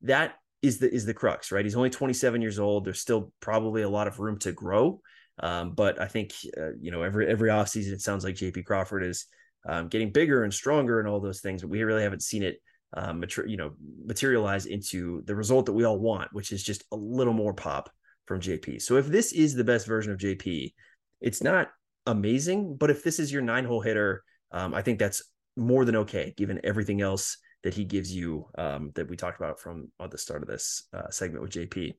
that 0.00 0.34
is 0.62 0.80
the 0.80 0.92
is 0.92 1.06
the 1.06 1.14
crux, 1.14 1.52
right? 1.52 1.64
He's 1.64 1.76
only 1.76 1.90
27 1.90 2.42
years 2.42 2.58
old. 2.58 2.84
There's 2.84 3.00
still 3.00 3.32
probably 3.38 3.82
a 3.82 3.88
lot 3.88 4.08
of 4.08 4.18
room 4.18 4.38
to 4.40 4.50
grow. 4.50 5.00
Um, 5.38 5.74
but 5.74 6.00
I 6.00 6.08
think 6.08 6.32
uh, 6.58 6.72
you 6.80 6.90
know 6.90 7.02
every 7.02 7.28
every 7.28 7.50
offseason 7.50 7.92
it 7.92 8.00
sounds 8.00 8.24
like 8.24 8.34
JP 8.34 8.64
Crawford 8.64 9.04
is 9.04 9.26
um, 9.64 9.86
getting 9.86 10.10
bigger 10.10 10.42
and 10.42 10.52
stronger 10.52 10.98
and 10.98 11.08
all 11.08 11.20
those 11.20 11.40
things, 11.40 11.62
but 11.62 11.70
we 11.70 11.84
really 11.84 12.02
haven't 12.02 12.22
seen 12.22 12.42
it 12.42 12.56
um, 12.94 13.24
you 13.46 13.56
know 13.56 13.72
materialize 14.04 14.66
into 14.66 15.22
the 15.22 15.34
result 15.34 15.66
that 15.66 15.72
we 15.72 15.84
all 15.84 15.98
want, 15.98 16.32
which 16.32 16.52
is 16.52 16.62
just 16.62 16.84
a 16.92 16.96
little 16.96 17.32
more 17.32 17.54
pop 17.54 17.90
from 18.26 18.40
JP. 18.40 18.80
So 18.82 18.96
if 18.96 19.06
this 19.06 19.32
is 19.32 19.54
the 19.54 19.64
best 19.64 19.86
version 19.86 20.12
of 20.12 20.18
JP, 20.18 20.72
it's 21.20 21.42
not 21.42 21.68
amazing, 22.06 22.76
but 22.76 22.90
if 22.90 23.02
this 23.02 23.18
is 23.18 23.32
your 23.32 23.42
nine 23.42 23.64
hole 23.64 23.80
hitter, 23.80 24.22
um, 24.50 24.74
I 24.74 24.82
think 24.82 24.98
that's 24.98 25.22
more 25.56 25.84
than 25.84 25.96
okay, 25.96 26.34
given 26.36 26.60
everything 26.64 27.00
else 27.00 27.38
that 27.62 27.74
he 27.74 27.84
gives 27.84 28.14
you 28.14 28.46
um, 28.58 28.90
that 28.94 29.08
we 29.08 29.16
talked 29.16 29.40
about 29.40 29.60
from 29.60 29.90
at 30.00 30.10
the 30.10 30.18
start 30.18 30.42
of 30.42 30.48
this 30.48 30.88
uh, 30.92 31.10
segment 31.10 31.42
with 31.42 31.52
JP. 31.52 31.94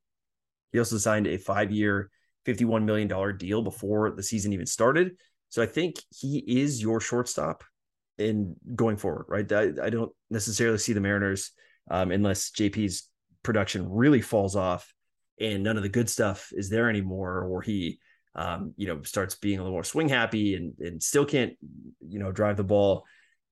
He 0.71 0.79
also 0.79 0.97
signed 0.97 1.27
a 1.27 1.37
five 1.37 1.71
year, 1.71 2.09
$51 2.45 2.83
million 2.83 3.37
deal 3.37 3.61
before 3.61 4.11
the 4.11 4.23
season 4.23 4.53
even 4.53 4.65
started. 4.65 5.11
So 5.49 5.61
I 5.61 5.65
think 5.67 5.95
he 6.09 6.39
is 6.39 6.81
your 6.81 6.99
shortstop 6.99 7.63
in 8.17 8.55
going 8.75 8.97
forward, 8.97 9.25
right? 9.27 9.51
I, 9.51 9.71
I 9.81 9.89
don't 9.89 10.11
necessarily 10.29 10.77
see 10.77 10.93
the 10.93 11.01
Mariners 11.01 11.51
um, 11.89 12.11
unless 12.11 12.51
JP's 12.51 13.09
production 13.43 13.89
really 13.89 14.21
falls 14.21 14.55
off 14.55 14.93
and 15.39 15.63
none 15.63 15.77
of 15.77 15.83
the 15.83 15.89
good 15.89 16.09
stuff 16.09 16.51
is 16.53 16.69
there 16.69 16.89
anymore, 16.89 17.43
or 17.43 17.61
he, 17.61 17.99
um, 18.35 18.73
you 18.77 18.87
know, 18.87 19.01
starts 19.01 19.35
being 19.35 19.59
a 19.59 19.61
little 19.61 19.75
more 19.75 19.83
swing 19.83 20.09
happy 20.09 20.55
and, 20.55 20.73
and 20.79 21.01
still 21.01 21.25
can't, 21.25 21.53
you 22.07 22.19
know, 22.19 22.31
drive 22.31 22.57
the 22.57 22.63
ball 22.63 23.03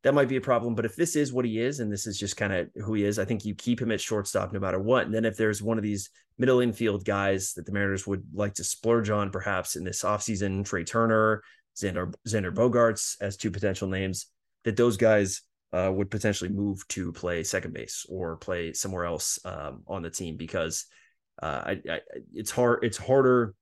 that 0.04 0.14
might 0.14 0.30
be 0.30 0.38
a 0.38 0.42
problem. 0.42 0.76
But 0.76 0.86
if 0.86 0.96
this 0.96 1.16
is 1.16 1.32
what 1.32 1.46
he 1.46 1.60
is, 1.60 1.80
and 1.80 1.92
this 1.92 2.08
is 2.08 2.18
just 2.18 2.38
kind 2.38 2.54
of 2.54 2.70
who 2.84 2.94
he 2.94 3.06
is, 3.06 3.20
I 3.20 3.26
think 3.26 3.46
you 3.46 3.54
keep 3.54 3.82
him 3.82 3.92
at 3.92 4.02
shortstop 4.02 4.52
no 4.52 4.60
matter 4.60 4.80
what. 4.80 5.06
And 5.06 5.14
then 5.14 5.26
if 5.26 5.38
there's 5.38 5.62
one 5.62 5.78
of 5.78 5.84
these 5.84 6.10
middle 6.38 6.60
infield 6.60 7.06
guys 7.06 7.54
that 7.54 7.66
the 7.66 7.72
Mariners 7.72 8.08
would 8.08 8.24
like 8.34 8.56
to 8.56 8.64
splurge 8.64 9.10
on, 9.10 9.30
perhaps 9.30 9.76
in 9.76 9.84
this 9.84 10.04
offseason, 10.04 10.66
Trea 10.66 10.84
Turner, 10.84 11.44
Xander, 11.78 12.14
Xander 12.28 12.54
Bogaerts 12.54 13.16
as 13.22 13.38
two 13.38 13.52
potential 13.52 13.88
names, 13.88 14.28
that 14.64 14.78
those 14.78 14.98
guys 14.98 15.42
uh, 15.74 15.92
would 15.94 16.12
potentially 16.12 16.50
move 16.50 16.86
to 16.90 17.12
play 17.14 17.44
second 17.44 17.74
base 17.74 18.06
or 18.10 18.38
play 18.38 18.74
somewhere 18.74 19.06
else 19.06 19.40
um, 19.46 19.84
on 19.88 20.02
the 20.02 20.10
team 20.10 20.36
because 20.38 20.86
uh, 21.42 21.62
I, 21.66 21.82
I, 21.90 22.00
it's 22.34 22.52
hard. 22.52 22.84
It's 22.84 22.98
harder. 22.98 23.56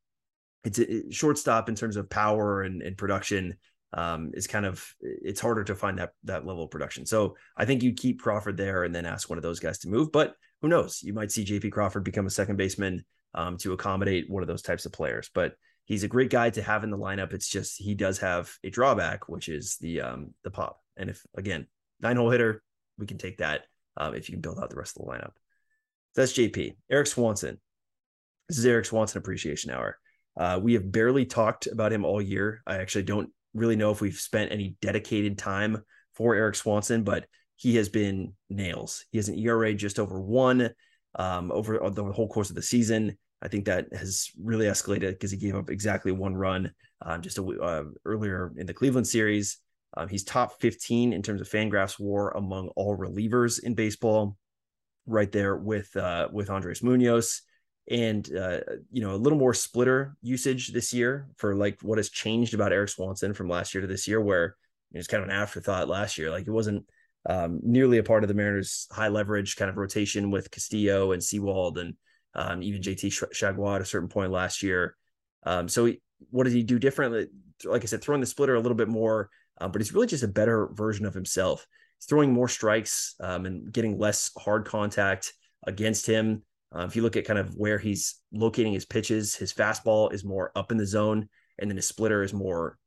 It's 0.64 0.80
a, 0.80 1.12
shortstop 1.12 1.70
in 1.70 1.76
terms 1.76 1.96
of 1.96 2.10
power 2.10 2.64
and, 2.64 2.82
and 2.82 2.98
production 2.98 3.56
um, 3.94 4.32
is 4.34 4.48
kind 4.48 4.66
of 4.66 4.86
it's 5.02 5.40
harder 5.40 5.64
to 5.64 5.76
find 5.76 6.00
that 6.00 6.12
that 6.24 6.46
level 6.46 6.64
of 6.64 6.72
production. 6.72 7.06
So 7.06 7.36
I 7.56 7.66
think 7.66 7.84
you 7.84 7.94
keep 7.94 8.22
Crawford 8.22 8.58
there 8.58 8.84
and 8.84 8.94
then 8.94 9.06
ask 9.06 9.30
one 9.30 9.38
of 9.38 9.44
those 9.44 9.60
guys 9.60 9.80
to 9.80 9.90
move. 9.90 10.12
But 10.12 10.36
who 10.62 10.68
knows? 10.68 11.02
You 11.02 11.14
might 11.14 11.32
see 11.32 11.46
JP 11.46 11.72
Crawford 11.72 12.04
become 12.04 12.28
a 12.28 12.32
second 12.32 12.58
baseman 12.58 13.06
um, 13.34 13.58
to 13.58 13.74
accommodate 13.74 14.30
one 14.30 14.44
of 14.44 14.48
those 14.48 14.62
types 14.62 14.86
of 14.86 14.92
players. 14.92 15.30
But 15.34 15.54
he's 15.86 16.04
a 16.04 16.08
great 16.08 16.30
guy 16.30 16.50
to 16.52 16.62
have 16.62 16.84
in 16.84 16.92
the 16.92 16.98
lineup. 16.98 17.34
It's 17.34 17.50
just 17.50 17.78
he 17.78 17.96
does 17.96 18.20
have 18.20 18.52
a 18.64 18.70
drawback, 18.70 19.30
which 19.30 19.50
is 19.50 19.78
the 19.80 20.02
um, 20.02 20.34
the 20.44 20.52
pop. 20.52 20.82
And 21.00 21.10
if 21.10 21.26
again 21.36 21.66
nine 22.02 22.18
hole 22.18 22.30
hitter, 22.30 22.62
we 22.98 23.08
can 23.08 23.18
take 23.18 23.38
that 23.38 23.66
um, 23.98 24.14
if 24.14 24.30
you 24.30 24.34
can 24.34 24.42
build 24.42 24.60
out 24.60 24.70
the 24.70 24.76
rest 24.76 24.98
of 24.98 25.06
the 25.06 25.12
lineup. 25.12 25.34
So 26.14 26.22
that's 26.22 26.34
JP. 26.34 26.76
Eric 26.92 27.08
Swanson. 27.08 27.60
This 28.48 28.58
is 28.58 28.66
Eric 28.66 28.86
Swanson 28.86 29.20
Appreciation 29.20 29.72
Hour. 29.72 29.98
Uh, 30.38 30.60
we 30.62 30.74
have 30.74 30.92
barely 30.92 31.26
talked 31.26 31.68
about 31.68 31.94
him 31.94 32.06
all 32.06 32.22
year. 32.22 32.62
I 32.66 32.78
actually 32.78 33.04
don't 33.04 33.30
really 33.54 33.76
know 33.76 33.92
if 33.92 34.02
we've 34.02 34.16
spent 34.16 34.52
any 34.52 34.76
dedicated 34.82 35.38
time 35.38 35.84
for 36.14 36.36
Eric 36.36 36.56
Swanson, 36.56 37.04
but 37.04 37.26
he 37.56 37.76
has 37.76 37.90
been 37.90 38.34
nails. 38.50 39.06
He 39.12 39.18
has 39.18 39.30
an 39.30 39.38
ERA 39.38 39.74
just 39.74 40.00
over 40.00 40.20
one 40.20 40.70
um, 41.16 41.52
over 41.52 41.80
the 41.90 42.04
whole 42.06 42.28
course 42.28 42.50
of 42.50 42.56
the 42.56 42.62
season. 42.62 43.18
I 43.42 43.48
think 43.48 43.66
that 43.66 43.88
has 43.94 44.30
really 44.42 44.66
escalated 44.66 45.12
because 45.12 45.32
he 45.32 45.38
gave 45.38 45.56
up 45.56 45.70
exactly 45.70 46.12
one 46.12 46.36
run 46.36 46.72
um, 47.02 47.22
just 47.22 47.38
a, 47.38 47.44
uh, 47.44 47.84
earlier 48.06 48.54
in 48.58 48.66
the 48.66 48.74
Cleveland 48.74 49.08
series. 49.08 49.58
Um, 49.96 50.08
he's 50.08 50.24
top 50.24 50.60
15 50.62 51.14
in 51.14 51.22
terms 51.22 51.42
of 51.42 51.50
Fangraphs 51.50 52.00
WAR 52.00 52.36
among 52.38 52.70
all 52.76 52.96
relievers 52.96 53.62
in 53.64 53.74
baseball, 53.74 54.38
right 55.06 55.32
there 55.32 55.56
with 55.56 55.96
uh, 55.96 56.28
with 56.32 56.50
Andres 56.50 56.84
Munoz 56.84 57.42
and 57.90 58.30
uh, 58.36 58.60
you 58.92 59.02
know 59.02 59.16
a 59.16 59.18
little 59.18 59.40
more 59.40 59.54
splitter 59.54 60.16
usage 60.22 60.72
this 60.72 60.94
year 60.94 61.28
for 61.38 61.56
like 61.56 61.80
what 61.82 61.98
has 61.98 62.10
changed 62.10 62.54
about 62.54 62.72
Eric 62.72 62.90
Swanson 62.90 63.34
from 63.34 63.50
last 63.50 63.74
year 63.74 63.82
to 63.82 63.88
this 63.88 64.08
year, 64.08 64.22
where 64.22 64.56
it 64.94 64.98
was 64.98 65.08
kind 65.08 65.24
of 65.24 65.30
an 65.30 65.36
afterthought 65.36 65.88
last 65.90 66.18
year. 66.18 66.30
Like 66.30 66.48
it 66.48 66.52
wasn't 66.52 66.86
um, 67.28 67.60
nearly 67.64 67.98
a 67.98 68.04
part 68.04 68.24
of 68.24 68.28
the 68.28 68.34
Mariners' 68.34 68.88
high 68.92 69.08
leverage 69.08 69.56
kind 69.56 69.70
of 69.70 69.78
rotation 69.78 70.32
with 70.32 70.52
Castillo 70.52 71.12
and 71.12 71.24
Sewald 71.24 71.78
and 71.80 71.96
um, 72.36 72.62
even 72.62 72.82
JT 72.82 73.34
Chargois 73.34 73.76
at 73.76 73.82
a 73.82 73.86
certain 73.86 74.10
point 74.10 74.32
last 74.32 74.62
year. 74.62 74.96
Um, 75.44 75.68
so 75.68 75.86
he, 75.86 76.02
what 76.30 76.44
does 76.44 76.54
he 76.54 76.64
do 76.64 76.80
differently? 76.80 77.28
Like 77.66 77.84
I 77.84 77.86
said, 77.86 78.02
throwing 78.02 78.22
the 78.22 78.28
splitter 78.28 78.56
a 78.56 78.60
little 78.60 78.78
bit 78.78 78.88
more, 78.88 79.30
uh, 79.60 79.68
but 79.68 79.82
he's 79.82 79.94
really 79.94 80.08
just 80.08 80.24
a 80.24 80.28
better 80.28 80.70
version 80.74 81.06
of 81.06 81.14
himself. 81.14 81.66
He's 81.98 82.06
throwing 82.06 82.32
more 82.32 82.48
strikes 82.48 83.16
um, 83.20 83.46
and 83.46 83.72
getting 83.72 83.98
less 83.98 84.32
hard 84.38 84.66
contact 84.66 85.34
against 85.68 86.06
him. 86.06 86.44
Uh, 86.74 86.86
if 86.86 86.96
you 86.96 87.02
look 87.02 87.18
at 87.18 87.26
kind 87.26 87.40
of 87.40 87.56
where 87.56 87.78
he's 87.78 88.16
locating 88.32 88.74
his 88.74 88.86
pitches, 88.86 89.36
his 89.36 89.54
fastball 89.54 90.14
is 90.14 90.24
more 90.24 90.52
up 90.56 90.72
in 90.72 90.78
the 90.78 90.86
zone, 90.86 91.28
and 91.58 91.70
then 91.70 91.76
his 91.76 91.88
splitter 91.88 92.24
is 92.24 92.34
more 92.34 92.78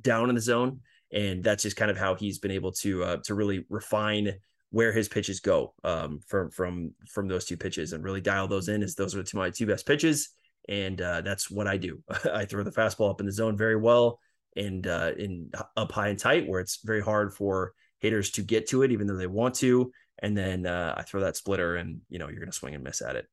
down 0.00 0.28
in 0.28 0.34
the 0.34 0.40
zone. 0.40 0.80
And 1.12 1.44
that's 1.44 1.62
just 1.62 1.76
kind 1.76 1.90
of 1.90 1.96
how 1.96 2.14
he's 2.14 2.38
been 2.38 2.50
able 2.50 2.72
to 2.72 3.04
uh, 3.04 3.16
to 3.24 3.34
really 3.34 3.64
refine 3.68 4.32
where 4.70 4.92
his 4.92 5.08
pitches 5.08 5.40
go 5.40 5.74
um, 5.84 6.20
from 6.26 6.50
from 6.50 6.94
from 7.08 7.28
those 7.28 7.44
two 7.44 7.56
pitches 7.56 7.92
and 7.92 8.02
really 8.02 8.20
dial 8.20 8.48
those 8.48 8.68
in. 8.68 8.82
As 8.82 8.94
those 8.94 9.14
are 9.14 9.24
my 9.34 9.50
two 9.50 9.66
best 9.66 9.86
pitches, 9.86 10.30
and 10.68 11.00
uh, 11.00 11.20
that's 11.20 11.50
what 11.50 11.68
I 11.68 11.76
do. 11.76 12.02
I 12.32 12.46
throw 12.46 12.64
the 12.64 12.72
fastball 12.72 13.10
up 13.10 13.20
in 13.20 13.26
the 13.26 13.32
zone 13.32 13.56
very 13.56 13.76
well 13.76 14.18
and 14.56 14.86
uh, 14.86 15.12
in 15.18 15.50
up 15.76 15.92
high 15.92 16.08
and 16.08 16.18
tight, 16.18 16.48
where 16.48 16.60
it's 16.60 16.80
very 16.84 17.02
hard 17.02 17.34
for 17.34 17.74
hitters 18.00 18.30
to 18.32 18.42
get 18.42 18.68
to 18.68 18.82
it, 18.82 18.92
even 18.92 19.06
though 19.06 19.16
they 19.16 19.26
want 19.26 19.54
to 19.56 19.92
and 20.22 20.36
then 20.36 20.66
uh, 20.66 20.94
I 20.96 21.02
throw 21.02 21.20
that 21.22 21.36
splitter, 21.36 21.76
and 21.76 22.00
you 22.08 22.18
know 22.18 22.28
you're 22.28 22.38
going 22.38 22.50
to 22.50 22.56
swing 22.56 22.74
and 22.74 22.84
miss 22.84 23.02
at 23.02 23.16
it, 23.16 23.26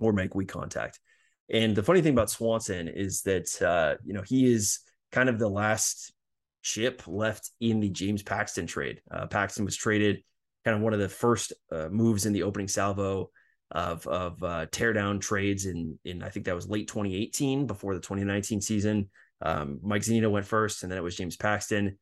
or 0.00 0.12
make 0.12 0.34
weak 0.34 0.48
contact. 0.48 0.98
And 1.50 1.76
the 1.76 1.82
funny 1.82 2.00
thing 2.00 2.14
about 2.14 2.30
Swanson 2.30 2.88
is 2.88 3.22
that 3.22 3.62
uh, 3.62 3.96
you 4.04 4.14
know 4.14 4.22
he 4.22 4.52
is 4.52 4.80
kind 5.12 5.28
of 5.28 5.38
the 5.38 5.48
last 5.48 6.12
chip 6.62 7.02
left 7.06 7.50
in 7.60 7.78
the 7.78 7.90
James 7.90 8.22
Paxton 8.22 8.66
trade. 8.66 9.02
Uh, 9.10 9.26
Paxton 9.26 9.66
was 9.66 9.76
traded, 9.76 10.22
kind 10.64 10.76
of 10.76 10.82
one 10.82 10.94
of 10.94 10.98
the 10.98 11.08
first 11.10 11.52
uh, 11.70 11.88
moves 11.90 12.24
in 12.24 12.32
the 12.32 12.42
opening 12.42 12.68
salvo 12.68 13.30
of 13.70 14.06
of 14.06 14.42
uh, 14.42 14.66
teardown 14.66 15.20
trades 15.20 15.66
in 15.66 15.98
in 16.06 16.22
I 16.22 16.30
think 16.30 16.46
that 16.46 16.54
was 16.54 16.68
late 16.68 16.88
2018 16.88 17.66
before 17.66 17.94
the 17.94 18.00
2019 18.00 18.62
season. 18.62 19.10
Um, 19.42 19.80
Mike 19.82 20.02
Zunino 20.02 20.30
went 20.30 20.46
first, 20.46 20.82
and 20.82 20.90
then 20.90 20.98
it 20.98 21.02
was 21.02 21.16
James 21.16 21.36
Paxton 21.36 21.98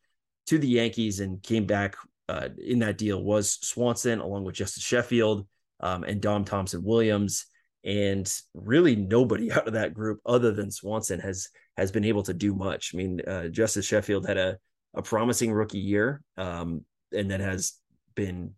to 0.46 0.58
the 0.58 0.68
Yankees 0.68 1.20
and 1.20 1.42
came 1.42 1.66
back 1.66 1.96
uh, 2.28 2.48
in 2.58 2.78
that 2.80 2.98
deal 2.98 3.22
was 3.22 3.58
Swanson, 3.66 4.20
along 4.20 4.44
with 4.44 4.54
Justus 4.54 4.82
Sheffield 4.82 5.46
um, 5.80 6.04
and 6.04 6.20
Dom 6.20 6.44
Thompson 6.44 6.82
Williams. 6.82 7.46
And 7.84 8.32
really, 8.54 8.96
nobody 8.96 9.50
out 9.52 9.66
of 9.66 9.74
that 9.74 9.94
group, 9.94 10.20
other 10.24 10.52
than 10.52 10.70
Swanson, 10.70 11.20
has 11.20 11.48
has 11.76 11.90
been 11.90 12.04
able 12.04 12.22
to 12.24 12.34
do 12.34 12.54
much. 12.54 12.92
I 12.94 12.96
mean, 12.96 13.20
uh, 13.26 13.48
Justus 13.48 13.86
Sheffield 13.86 14.26
had 14.26 14.38
a 14.38 14.58
a 14.94 15.02
promising 15.02 15.52
rookie 15.52 15.78
year, 15.78 16.22
um, 16.36 16.84
and 17.12 17.30
then 17.30 17.40
has 17.40 17.74
been 18.14 18.52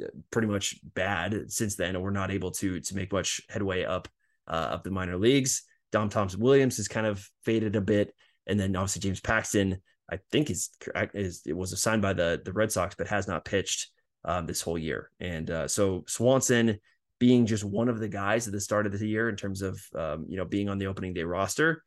uh, 0.00 0.06
pretty 0.30 0.48
much 0.48 0.78
bad 0.94 1.50
since 1.50 1.76
then, 1.76 1.94
and 1.94 2.02
we're 2.02 2.10
not 2.10 2.30
able 2.30 2.50
to 2.52 2.80
to 2.80 2.94
make 2.94 3.12
much 3.12 3.40
headway 3.48 3.84
up 3.84 4.08
uh, 4.46 4.68
up 4.72 4.84
the 4.84 4.90
minor 4.90 5.16
leagues. 5.16 5.62
Dom 5.96 6.10
Thompson 6.10 6.40
Williams 6.40 6.76
has 6.76 6.88
kind 6.88 7.06
of 7.06 7.26
faded 7.42 7.74
a 7.74 7.80
bit, 7.80 8.14
and 8.46 8.60
then 8.60 8.76
obviously 8.76 9.00
James 9.00 9.20
Paxton 9.20 9.80
I 10.10 10.18
think 10.30 10.50
is 10.50 10.68
is 11.14 11.40
it 11.46 11.56
was 11.56 11.72
assigned 11.72 12.02
by 12.02 12.12
the 12.12 12.42
the 12.44 12.52
Red 12.52 12.70
Sox, 12.70 12.94
but 12.94 13.08
has 13.08 13.26
not 13.26 13.46
pitched 13.46 13.90
um, 14.26 14.46
this 14.46 14.60
whole 14.60 14.76
year. 14.76 15.10
And 15.20 15.50
uh, 15.50 15.68
so 15.68 16.04
Swanson 16.06 16.78
being 17.18 17.46
just 17.46 17.64
one 17.64 17.88
of 17.88 17.98
the 17.98 18.10
guys 18.10 18.46
at 18.46 18.52
the 18.52 18.60
start 18.60 18.84
of 18.84 18.98
the 18.98 19.08
year 19.08 19.30
in 19.30 19.36
terms 19.36 19.62
of 19.62 19.80
um, 19.96 20.26
you 20.28 20.36
know 20.36 20.44
being 20.44 20.68
on 20.68 20.76
the 20.76 20.86
opening 20.86 21.14
day 21.14 21.22
roster 21.22 21.82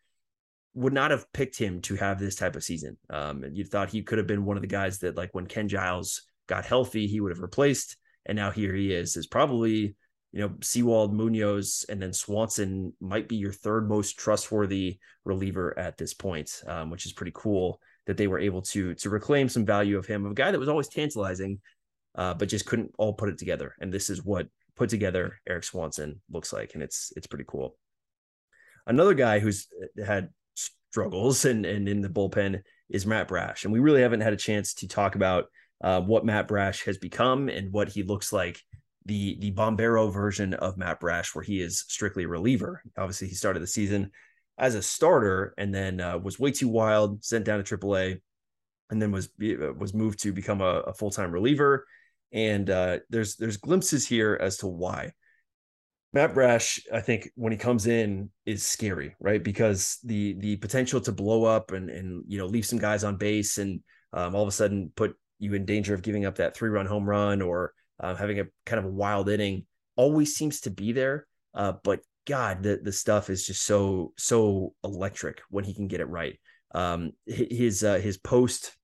would 0.73 0.93
not 0.93 1.11
have 1.11 1.31
picked 1.31 1.57
him 1.59 1.79
to 1.81 1.95
have 1.95 2.19
this 2.19 2.35
type 2.35 2.55
of 2.55 2.63
season. 2.63 2.97
Um, 3.11 3.43
you 3.53 3.63
thought 3.63 3.91
he 3.91 4.01
could 4.01 4.17
have 4.17 4.27
been 4.27 4.43
one 4.43 4.57
of 4.57 4.61
the 4.61 4.67
guys 4.67 4.97
that 4.99 5.17
like 5.17 5.29
when 5.33 5.45
Ken 5.45 5.67
Giles 5.67 6.23
got 6.47 6.65
healthy, 6.65 7.05
he 7.05 7.21
would 7.21 7.31
have 7.31 7.43
replaced 7.43 7.95
and 8.25 8.35
now 8.35 8.49
here 8.49 8.73
he 8.73 8.91
is. 8.91 9.15
Is 9.17 9.27
probably 9.27 9.95
you 10.31 10.41
know 10.41 10.53
Sewald, 10.61 11.13
Munoz, 11.13 11.85
and 11.89 12.01
then 12.01 12.13
Swanson 12.13 12.93
might 12.99 13.27
be 13.27 13.35
your 13.35 13.51
third 13.51 13.89
most 13.89 14.17
trustworthy 14.17 14.99
reliever 15.25 15.77
at 15.77 15.97
this 15.97 16.13
point, 16.13 16.61
um, 16.67 16.89
which 16.89 17.05
is 17.05 17.13
pretty 17.13 17.31
cool 17.33 17.81
that 18.05 18.17
they 18.17 18.27
were 18.27 18.39
able 18.39 18.61
to 18.61 18.93
to 18.95 19.09
reclaim 19.09 19.49
some 19.49 19.65
value 19.65 19.97
of 19.97 20.05
him, 20.05 20.25
of 20.25 20.31
a 20.31 20.35
guy 20.35 20.51
that 20.51 20.59
was 20.59 20.69
always 20.69 20.87
tantalizing, 20.87 21.59
uh, 22.15 22.33
but 22.33 22.49
just 22.49 22.65
couldn't 22.65 22.93
all 22.97 23.13
put 23.13 23.29
it 23.29 23.37
together. 23.37 23.75
And 23.79 23.91
this 23.91 24.09
is 24.09 24.23
what 24.23 24.47
put 24.75 24.89
together 24.89 25.39
Eric 25.47 25.63
Swanson 25.63 26.21
looks 26.31 26.53
like, 26.53 26.73
and 26.73 26.83
it's 26.83 27.11
it's 27.15 27.27
pretty 27.27 27.45
cool. 27.47 27.75
Another 28.85 29.13
guy 29.13 29.39
who's 29.39 29.67
uh, 29.99 30.05
had 30.05 30.29
struggles 30.55 31.45
and 31.45 31.65
and 31.65 31.89
in 31.89 32.01
the 32.01 32.09
bullpen 32.09 32.61
is 32.89 33.05
Matt 33.05 33.27
Brash, 33.27 33.63
and 33.63 33.73
we 33.73 33.79
really 33.79 34.01
haven't 34.01 34.21
had 34.21 34.33
a 34.33 34.37
chance 34.37 34.75
to 34.75 34.87
talk 34.87 35.15
about 35.15 35.45
uh, 35.81 36.01
what 36.01 36.25
Matt 36.25 36.47
Brash 36.47 36.83
has 36.83 36.97
become 36.97 37.49
and 37.49 37.71
what 37.71 37.89
he 37.89 38.03
looks 38.03 38.33
like. 38.33 38.59
The 39.09 39.37
the 39.39 39.51
Bombero 39.51 40.13
version 40.13 40.53
of 40.53 40.77
Matt 40.77 40.99
Brash, 40.99 41.33
where 41.33 41.43
he 41.43 41.61
is 41.61 41.83
strictly 41.87 42.25
a 42.25 42.27
reliever. 42.27 42.83
Obviously, 42.95 43.27
he 43.27 43.33
started 43.33 43.59
the 43.59 43.67
season 43.67 44.11
as 44.59 44.75
a 44.75 44.83
starter 44.83 45.55
and 45.57 45.73
then 45.73 45.99
uh, 45.99 46.19
was 46.19 46.39
way 46.39 46.51
too 46.51 46.67
wild, 46.67 47.23
sent 47.23 47.43
down 47.43 47.63
to 47.63 47.77
AAA, 47.77 48.21
and 48.91 49.01
then 49.01 49.11
was 49.11 49.29
uh, 49.41 49.73
was 49.73 49.95
moved 49.95 50.19
to 50.19 50.31
become 50.31 50.61
a, 50.61 50.81
a 50.81 50.93
full 50.93 51.09
time 51.09 51.31
reliever. 51.31 51.87
And 52.31 52.69
uh, 52.69 52.99
there's 53.09 53.35
there's 53.35 53.57
glimpses 53.57 54.07
here 54.07 54.37
as 54.39 54.57
to 54.57 54.67
why. 54.67 55.13
Matt 56.13 56.35
Brash, 56.35 56.79
I 56.93 57.01
think 57.01 57.31
when 57.33 57.51
he 57.51 57.57
comes 57.57 57.87
in 57.87 58.29
is 58.45 58.63
scary, 58.63 59.15
right? 59.19 59.43
Because 59.43 59.97
the 60.03 60.33
the 60.33 60.57
potential 60.57 61.01
to 61.01 61.11
blow 61.11 61.45
up 61.45 61.71
and 61.71 61.89
and 61.89 62.23
you 62.27 62.37
know 62.37 62.45
leave 62.45 62.67
some 62.67 62.77
guys 62.77 63.03
on 63.03 63.15
base 63.17 63.57
and 63.57 63.79
um, 64.13 64.35
all 64.35 64.43
of 64.43 64.49
a 64.49 64.51
sudden 64.51 64.91
put 64.95 65.15
you 65.39 65.55
in 65.55 65.65
danger 65.65 65.95
of 65.95 66.03
giving 66.03 66.25
up 66.25 66.35
that 66.35 66.55
three 66.55 66.69
run 66.69 66.85
home 66.85 67.09
run 67.09 67.41
or 67.41 67.73
uh, 67.99 68.15
having 68.15 68.39
a 68.39 68.45
kind 68.65 68.79
of 68.79 68.85
a 68.85 68.93
wild 68.93 69.29
inning 69.29 69.65
always 69.95 70.35
seems 70.35 70.61
to 70.61 70.71
be 70.71 70.91
there. 70.91 71.27
Uh, 71.53 71.73
but 71.83 72.01
God, 72.25 72.63
the 72.63 72.79
the 72.81 72.91
stuff 72.91 73.29
is 73.29 73.45
just 73.45 73.63
so 73.63 74.13
so 74.17 74.73
electric 74.83 75.41
when 75.49 75.63
he 75.63 75.73
can 75.73 75.87
get 75.87 75.99
it 75.99 76.05
right. 76.05 76.39
Um, 76.73 77.11
his 77.25 77.83
uh, 77.83 77.95
his 77.95 78.17
post 78.17 78.75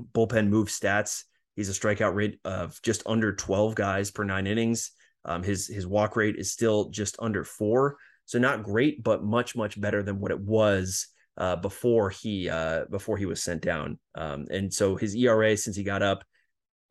bullpen 0.00 0.48
move 0.48 0.68
stats. 0.68 1.24
He's 1.56 1.68
a 1.68 1.78
strikeout 1.78 2.14
rate 2.14 2.38
of 2.44 2.80
just 2.82 3.02
under 3.04 3.34
12 3.34 3.74
guys 3.74 4.10
per 4.10 4.24
nine 4.24 4.46
innings. 4.46 4.92
Um, 5.24 5.42
his 5.42 5.66
his 5.66 5.86
walk 5.86 6.16
rate 6.16 6.36
is 6.36 6.50
still 6.50 6.88
just 6.88 7.16
under 7.18 7.44
four, 7.44 7.96
so 8.24 8.38
not 8.38 8.62
great, 8.62 9.02
but 9.02 9.22
much 9.22 9.54
much 9.54 9.80
better 9.80 10.02
than 10.02 10.18
what 10.18 10.30
it 10.30 10.40
was 10.40 11.08
uh, 11.36 11.56
before 11.56 12.10
he 12.10 12.48
uh, 12.48 12.84
before 12.90 13.16
he 13.16 13.26
was 13.26 13.42
sent 13.42 13.62
down. 13.62 13.98
Um, 14.14 14.46
and 14.50 14.72
so 14.72 14.96
his 14.96 15.14
ERA 15.14 15.56
since 15.56 15.76
he 15.76 15.84
got 15.84 16.02
up, 16.02 16.24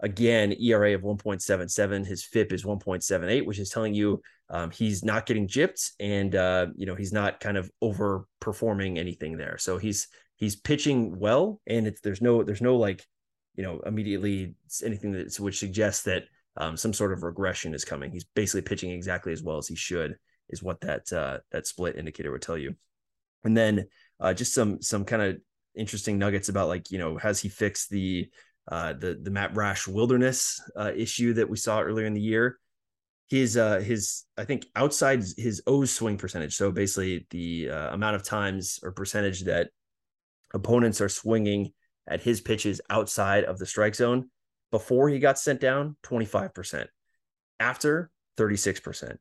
again 0.02 0.54
ERA 0.60 0.94
of 0.96 1.02
1.77. 1.02 2.06
His 2.06 2.24
FIP 2.24 2.52
is 2.52 2.66
1.78, 2.66 3.46
which 3.46 3.60
is 3.60 3.70
telling 3.70 3.94
you 3.94 4.22
um, 4.50 4.72
he's 4.72 5.04
not 5.04 5.26
getting 5.26 5.48
gypped, 5.48 5.92
and 6.00 6.36
uh, 6.36 6.68
you 6.76 6.86
know 6.86 6.96
he's 6.96 7.14
not 7.14 7.40
kind 7.40 7.58
of 7.58 7.72
overperforming 7.84 8.98
anything 8.98 9.38
there. 9.38 9.58
So 9.58 9.78
he's 9.78 10.08
he's 10.36 10.56
pitching 10.56 11.18
well, 11.18 11.62
and 11.68 11.88
it's 11.88 12.02
there's 12.02 12.22
no 12.22 12.44
there's 12.44 12.62
no 12.62 12.76
like 12.76 13.06
you 13.56 13.64
know 13.64 13.80
immediately 13.86 14.56
anything 14.84 15.14
that 15.14 15.40
would 15.40 15.56
suggest 15.56 16.06
that 16.06 16.24
um, 16.58 16.76
some 16.76 16.94
sort 16.94 17.14
of 17.14 17.24
regression 17.24 17.74
is 17.74 17.86
coming. 17.86 18.12
He's 18.12 18.26
basically 18.26 18.64
pitching 18.64 18.92
exactly 18.92 19.32
as 19.32 19.44
well 19.44 19.58
as 19.58 19.68
he 19.68 19.76
should, 19.76 20.18
is 20.50 20.62
what 20.62 20.82
that 20.82 21.12
uh, 21.14 21.38
that 21.52 21.68
split 21.68 21.96
indicator 21.96 22.32
would 22.32 22.42
tell 22.42 22.58
you. 22.58 22.76
And 23.44 23.56
then 23.56 23.88
uh, 24.20 24.34
just 24.34 24.54
some 24.54 24.82
some 24.82 25.06
kind 25.06 25.22
of 25.22 25.38
interesting 25.76 26.18
nuggets 26.20 26.50
about 26.50 26.68
like 26.68 26.92
you 26.92 26.98
know 26.98 27.18
has 27.18 27.40
he 27.40 27.48
fixed 27.48 27.90
the 27.90 28.30
uh, 28.68 28.94
the 28.94 29.20
the 29.22 29.32
Matt 29.32 29.54
Brash 29.54 29.88
wilderness 29.88 30.62
uh, 30.78 30.92
issue 30.96 31.34
that 31.34 31.50
we 31.50 31.58
saw 31.58 31.82
earlier 31.82 32.06
in 32.06 32.14
the 32.14 32.22
year. 32.22 32.58
His 33.30 33.58
uh, 33.58 33.80
his 33.80 34.26
I 34.38 34.46
think 34.46 34.66
outside 34.76 35.24
his 35.38 35.62
O's 35.68 35.92
swing 35.92 36.18
percentage, 36.18 36.56
so 36.56 36.72
basically 36.72 37.26
the 37.30 37.70
uh, 37.70 37.94
amount 37.94 38.16
of 38.16 38.24
times 38.24 38.80
or 38.84 38.92
percentage 38.92 39.46
that 39.46 39.70
opponents 40.54 41.02
are 41.02 41.10
swinging 41.10 41.74
at 42.08 42.22
his 42.22 42.42
pitches 42.42 42.82
outside 42.90 43.46
of 43.46 43.58
the 43.58 43.66
strike 43.66 43.96
zone 43.96 44.30
before 44.72 45.10
he 45.10 45.20
got 45.20 45.38
sent 45.38 45.60
down, 45.60 45.96
25%. 46.04 46.88
After, 47.60 48.10
36%. 48.38 49.18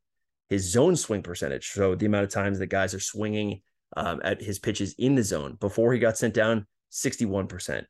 His 0.49 0.69
zone 0.71 0.97
swing 0.97 1.23
percentage, 1.23 1.69
so 1.69 1.95
the 1.95 2.07
amount 2.07 2.25
of 2.25 2.31
times 2.31 2.59
that 2.59 2.67
guys 2.67 2.95
are 2.95 3.01
swinging 3.01 3.63
um, 3.97 4.21
at 4.25 4.41
his 4.43 4.59
pitches 4.59 4.95
in 4.99 5.15
the 5.15 5.23
zone 5.23 5.57
before 5.61 5.93
he 5.93 5.99
got 5.99 6.19
sent 6.19 6.35
down, 6.35 6.67
61%. 6.91 7.85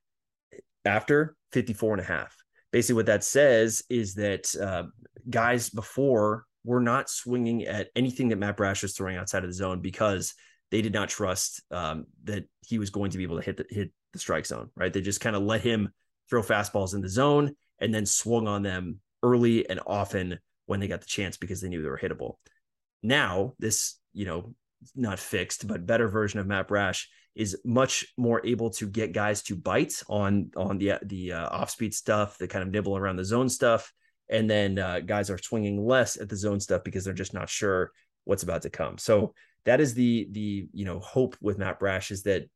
After, 0.85 1.37
54 1.53 1.95
and 1.95 2.03
a 2.03 2.05
half. 2.05 2.37
Basically, 2.73 2.97
what 2.97 3.07
that 3.07 3.25
says 3.25 3.83
is 3.90 4.14
that 4.14 4.55
uh, 4.57 4.85
guys 5.29 5.71
before 5.71 6.45
were 6.64 6.81
not 6.81 7.11
swinging 7.11 7.64
at 7.64 7.88
anything 7.97 8.29
that 8.29 8.37
Matt 8.37 8.57
Brash 8.57 8.83
was 8.83 8.95
throwing 8.95 9.16
outside 9.16 9.43
of 9.45 9.51
the 9.51 9.55
zone 9.55 9.81
because 9.81 10.35
they 10.71 10.83
did 10.83 10.93
not 10.93 11.09
trust 11.09 11.62
um, 11.71 12.07
that 12.25 12.45
he 12.66 12.79
was 12.79 12.90
going 12.90 13.11
to 13.11 13.19
be 13.19 13.25
able 13.25 13.38
to 13.38 13.45
hit 13.45 13.57
the, 13.57 13.66
hit 13.69 13.90
the 14.12 14.19
strike 14.19 14.47
zone, 14.47 14.71
right? 14.77 14.93
They 14.93 15.01
just 15.01 15.21
kind 15.21 15.35
of 15.35 15.43
let 15.43 15.62
him 15.62 15.90
throw 16.29 16.43
fastballs 16.43 16.95
in 16.95 17.01
the 17.01 17.09
zone, 17.09 17.57
and 17.81 17.93
then 17.93 18.07
swung 18.07 18.47
on 18.47 18.62
them 18.62 19.01
early 19.23 19.69
and 19.69 19.81
often 19.87 20.38
when 20.66 20.79
they 20.79 20.87
got 20.87 21.01
the 21.01 21.07
chance 21.07 21.37
because 21.37 21.61
they 21.61 21.69
knew 21.69 21.83
they 21.83 21.88
were 21.88 21.99
hittable. 21.99 22.35
Now, 23.03 23.55
this, 23.59 23.99
you 24.12 24.27
know, 24.27 24.55
not 24.95 25.19
fixed, 25.19 25.66
but 25.66 25.87
better 25.87 26.09
version 26.09 26.38
of 26.38 26.47
Matt 26.47 26.69
Brash 26.69 27.09
is 27.35 27.57
much 27.64 28.07
more 28.16 28.45
able 28.45 28.71
to 28.71 28.88
get 28.88 29.12
guys 29.12 29.43
to 29.43 29.57
bite 29.57 30.03
on 30.09 30.51
on 30.57 30.79
the 30.79 30.95
the 31.03 31.33
uh, 31.33 31.49
off 31.49 31.71
speed 31.71 31.95
stuff, 31.95 32.38
the 32.38 32.49
kind 32.49 32.62
of 32.62 32.71
nibble 32.71 32.97
around 32.97 33.16
the 33.16 33.25
zone 33.25 33.49
stuff, 33.49 33.93
and 34.29 34.51
then 34.51 34.79
uh, 34.79 35.01
guys 35.01 35.31
are 35.31 35.38
swinging 35.38 35.85
less 35.85 36.16
at 36.21 36.29
the 36.29 36.37
zone 36.37 36.61
stuff 36.61 36.83
because 36.85 37.05
they're 37.05 37.14
just 37.14 37.35
not 37.35 37.49
sure 37.49 37.93
what's 38.25 38.43
about 38.43 38.62
to 38.62 38.71
come. 38.71 38.99
So 38.99 39.35
that 39.64 39.81
is 39.81 39.95
the 39.95 40.29
the 40.33 40.69
you 40.73 40.85
know 40.85 40.99
hope 41.01 41.37
with 41.40 41.59
Matt 41.59 41.79
Brash 41.79 42.11
is 42.11 42.23
that 42.25 42.49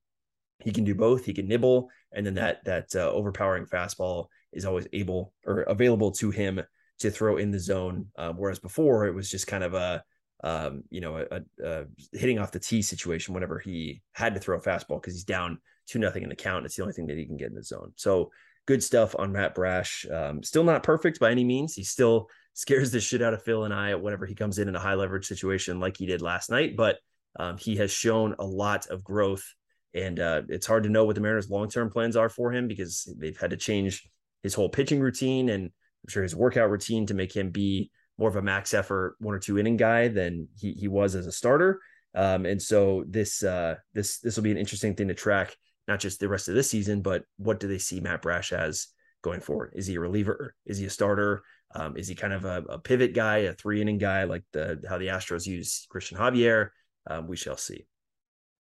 he 0.61 0.73
can 0.73 0.85
do 0.85 0.95
both. 0.95 1.25
He 1.25 1.35
can 1.35 1.49
nibble, 1.49 1.89
and 2.13 2.25
then 2.25 2.35
that 2.35 2.65
that 2.65 2.95
uh, 2.95 3.11
overpowering 3.11 3.67
fastball 3.67 4.27
is 4.53 4.65
always 4.65 4.87
able 4.93 5.33
or 5.47 5.63
available 5.63 6.13
to 6.13 6.31
him 6.31 6.61
to 7.01 7.11
throw 7.11 7.37
in 7.37 7.51
the 7.51 7.59
zone. 7.59 8.07
Uh, 8.17 8.33
whereas 8.33 8.59
before 8.59 9.07
it 9.07 9.15
was 9.15 9.31
just 9.31 9.47
kind 9.47 9.65
of 9.65 9.75
a 9.75 10.03
um, 10.43 10.83
you 10.91 11.01
know 11.01 11.25
a, 11.31 11.41
a, 11.65 11.85
hitting 12.13 12.39
off 12.39 12.53
the 12.53 12.59
tee 12.59 12.83
situation 12.83 13.35
whenever 13.35 13.59
he 13.59 14.03
had 14.13 14.35
to 14.35 14.41
throw 14.41 14.59
a 14.59 14.61
fastball 14.61 15.01
because 15.01 15.15
he's 15.15 15.25
down 15.25 15.59
two 15.87 15.99
nothing 15.99 16.23
in 16.23 16.29
the 16.29 16.37
count. 16.37 16.67
It's 16.67 16.77
the 16.77 16.83
only 16.83 16.95
thing 16.95 17.07
that 17.07 17.17
he 17.17 17.27
can 17.27 17.37
get 17.37 17.49
in 17.49 17.55
the 17.55 17.63
zone. 17.63 17.93
So 17.97 18.31
good 18.67 18.83
stuff 18.83 19.15
on 19.19 19.33
Matt 19.33 19.55
Brash. 19.55 20.07
Um, 20.11 20.43
still 20.43 20.65
not 20.65 20.83
perfect 20.83 21.21
by 21.21 21.31
any 21.31 21.45
means. 21.45 21.75
He 21.75 21.85
still 21.85 22.29
scares 22.55 22.91
the 22.91 23.01
shit 23.01 23.23
out 23.23 23.35
of 23.35 23.43
Phil 23.43 23.65
and 23.65 23.75
I 23.75 23.95
whenever 23.95 24.27
he 24.27 24.35
comes 24.35 24.59
in 24.59 24.69
in 24.69 24.77
a 24.77 24.81
high 24.81 24.95
leverage 24.95 25.27
situation 25.27 25.81
like 25.81 25.97
he 25.97 26.07
did 26.07 26.23
last 26.23 26.51
night, 26.51 26.77
but 26.77 26.99
um, 27.37 27.59
he 27.59 27.77
has 27.77 27.91
shown 27.91 28.35
a 28.39 28.47
lot 28.47 28.87
of 28.87 29.03
growth 29.03 29.45
and 29.93 30.19
uh, 30.19 30.43
it's 30.49 30.67
hard 30.67 30.83
to 30.85 30.89
know 30.89 31.05
what 31.05 31.15
the 31.15 31.21
Mariners' 31.21 31.51
long 31.51 31.69
term 31.69 31.91
plans 31.91 32.17
are 32.17 32.29
for 32.29 32.53
him 32.53 32.69
because 32.69 33.13
they've 33.19 33.39
had 33.39 33.51
to 33.51 33.57
change 33.57 34.09
his 34.43 34.55
whole 34.55 34.69
pitching 34.69 35.01
routine 35.01 35.49
and 35.49 35.65
I'm 35.65 36.09
sure 36.09 36.23
his 36.23 36.37
workout 36.37 36.71
routine 36.71 37.07
to 37.07 37.15
make 37.15 37.35
him 37.35 37.51
be 37.51 37.91
more 38.19 38.29
of 38.29 38.37
a 38.37 38.43
max 38.43 38.75
effort 38.75 39.17
one 39.19 39.35
or 39.35 39.39
two 39.39 39.59
inning 39.59 39.77
guy 39.77 40.09
than 40.09 40.49
he, 40.59 40.73
he 40.73 40.89
was 40.89 41.15
as 41.15 41.27
a 41.27 41.33
starter. 41.33 41.81
Um, 42.15 42.47
and 42.47 42.63
so 42.63 43.05
this 43.09 43.43
uh, 43.43 43.77
this 43.93 44.19
this 44.21 44.37
will 44.37 44.45
be 44.45 44.53
an 44.53 44.57
interesting 44.57 44.95
thing 44.95 45.09
to 45.09 45.15
track, 45.15 45.57
not 45.89 46.01
just 46.01 46.21
the 46.21 46.29
rest 46.29 46.49
of 46.49 46.55
this 46.55 46.71
season, 46.71 47.03
but 47.03 47.25
what 47.39 47.59
do 47.59 47.67
they 47.67 47.79
see 47.79 48.01
Matt 48.01 48.23
Brash 48.23 48.53
as 48.53 48.89
going 49.23 49.41
forward? 49.41 49.73
Is 49.75 49.87
he 49.87 49.97
a 49.97 50.01
reliever? 50.01 50.55
Is 50.65 50.79
he 50.79 50.87
a 50.87 50.91
starter? 50.91 51.43
Um, 51.75 51.97
is 51.97 52.07
he 52.07 52.15
kind 52.15 52.33
of 52.33 52.45
a, 52.45 52.63
a, 52.69 52.79
pivot 52.79 53.15
guy, 53.15 53.39
a 53.39 53.53
three 53.53 53.81
inning 53.81 53.99
guy 53.99 54.25
like 54.25 54.45
the 54.53 54.81
how 54.89 54.99
the 54.99 55.09
Astros 55.09 55.45
use 55.45 55.89
Cristian 55.93 56.17
Javier? 56.17 56.69
Um, 57.11 57.27
we 57.27 57.37
shall 57.37 57.57
see. 57.57 57.87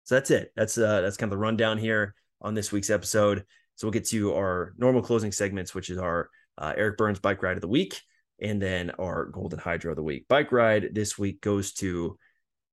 So 0.05 0.15
that's 0.15 0.31
it. 0.31 0.51
That's 0.55 0.77
uh 0.77 1.01
that's 1.01 1.17
kind 1.17 1.31
of 1.31 1.37
the 1.37 1.41
rundown 1.41 1.77
here 1.77 2.15
on 2.41 2.53
this 2.53 2.71
week's 2.71 2.89
episode. 2.89 3.43
So 3.75 3.87
we'll 3.87 3.93
get 3.93 4.07
to 4.09 4.33
our 4.35 4.73
normal 4.77 5.01
closing 5.01 5.31
segments, 5.31 5.73
which 5.73 5.89
is 5.89 5.97
our 5.97 6.29
uh, 6.57 6.73
Eric 6.77 6.97
Byrnes 6.97 7.19
bike 7.19 7.41
ride 7.41 7.57
of 7.57 7.61
the 7.61 7.67
week, 7.67 7.99
and 8.41 8.61
then 8.61 8.91
our 8.99 9.25
Golden 9.25 9.59
Hydro 9.59 9.91
of 9.91 9.95
the 9.95 10.03
week. 10.03 10.27
Bike 10.27 10.51
ride 10.51 10.89
this 10.93 11.17
week 11.17 11.41
goes 11.41 11.73
to 11.73 12.17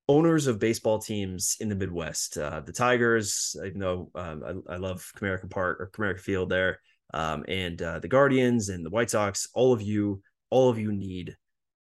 owners 0.08 0.48
of 0.48 0.58
baseball 0.58 0.98
teams 0.98 1.56
in 1.60 1.68
the 1.68 1.76
Midwest. 1.76 2.36
Uh, 2.36 2.60
the 2.60 2.72
Tigers, 2.72 3.54
even 3.64 3.78
though 3.78 4.10
um, 4.16 4.64
I, 4.68 4.74
I, 4.74 4.76
love 4.76 5.08
Comerica 5.16 5.48
Park 5.48 5.80
or 5.80 5.90
Comerica 5.92 6.18
Field 6.18 6.48
there, 6.48 6.80
um, 7.14 7.44
and 7.46 7.80
uh, 7.80 8.00
the 8.00 8.08
Guardians 8.08 8.70
and 8.70 8.84
the 8.84 8.90
White 8.90 9.10
Sox. 9.10 9.48
All 9.54 9.72
of 9.72 9.80
you, 9.80 10.20
all 10.50 10.68
of 10.68 10.78
you 10.78 10.90
need 10.90 11.36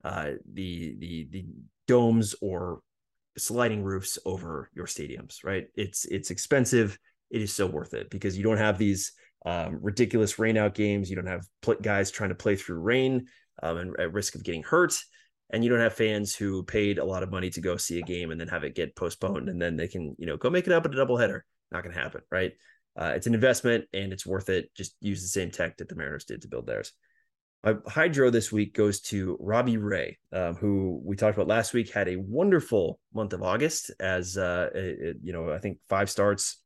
uh, 0.04 0.32
the 0.52 0.96
the 0.98 1.28
the 1.30 1.46
domes 1.86 2.34
or 2.42 2.80
sliding 3.38 3.82
roofs 3.82 4.18
over 4.26 4.70
your 4.74 4.86
stadiums, 4.86 5.44
right? 5.44 5.66
It's 5.74 6.04
it's 6.04 6.30
expensive. 6.30 6.98
It 7.30 7.40
is 7.40 7.54
so 7.54 7.66
worth 7.66 7.94
it 7.94 8.10
because 8.10 8.36
you 8.36 8.44
don't 8.44 8.58
have 8.58 8.78
these 8.78 9.12
um, 9.46 9.78
ridiculous 9.80 10.34
rainout 10.34 10.74
games. 10.74 11.08
You 11.08 11.16
don't 11.16 11.26
have 11.26 11.46
guys 11.80 12.10
trying 12.10 12.30
to 12.30 12.34
play 12.34 12.56
through 12.56 12.80
rain 12.80 13.26
um, 13.62 13.76
and 13.76 14.00
at 14.00 14.12
risk 14.12 14.34
of 14.34 14.44
getting 14.44 14.62
hurt, 14.62 14.94
and 15.50 15.64
you 15.64 15.70
don't 15.70 15.80
have 15.80 15.94
fans 15.94 16.34
who 16.34 16.62
paid 16.62 16.98
a 16.98 17.04
lot 17.04 17.22
of 17.22 17.30
money 17.30 17.50
to 17.50 17.60
go 17.60 17.76
see 17.76 17.98
a 17.98 18.02
game 18.02 18.30
and 18.30 18.40
then 18.40 18.48
have 18.48 18.64
it 18.64 18.74
get 18.74 18.96
postponed 18.96 19.48
and 19.48 19.60
then 19.60 19.76
they 19.76 19.88
can 19.88 20.14
you 20.18 20.26
know 20.26 20.36
go 20.36 20.50
make 20.50 20.66
it 20.66 20.72
up 20.72 20.84
at 20.84 20.92
a 20.92 20.96
doubleheader. 20.96 21.40
Not 21.70 21.82
going 21.82 21.94
to 21.94 22.00
happen, 22.00 22.22
right? 22.30 22.52
Uh, 22.96 23.12
it's 23.14 23.26
an 23.26 23.34
investment 23.34 23.84
and 23.92 24.12
it's 24.12 24.26
worth 24.26 24.48
it. 24.48 24.74
Just 24.74 24.96
use 25.00 25.22
the 25.22 25.28
same 25.28 25.50
tech 25.50 25.76
that 25.76 25.88
the 25.88 25.94
Mariners 25.94 26.24
did 26.24 26.42
to 26.42 26.48
build 26.48 26.66
theirs. 26.66 26.92
My 27.64 27.74
hydro 27.86 28.30
this 28.30 28.52
week 28.52 28.74
goes 28.74 29.00
to 29.02 29.36
Robbie 29.40 29.78
Ray, 29.78 30.18
um, 30.32 30.54
who 30.54 31.00
we 31.04 31.16
talked 31.16 31.36
about 31.36 31.48
last 31.48 31.74
week. 31.74 31.92
Had 31.92 32.08
a 32.08 32.16
wonderful 32.16 33.00
month 33.12 33.32
of 33.32 33.42
August, 33.42 33.90
as 33.98 34.36
uh, 34.38 34.70
it, 34.74 35.16
you 35.22 35.32
know, 35.32 35.52
I 35.52 35.58
think 35.58 35.78
five 35.88 36.08
starts. 36.08 36.60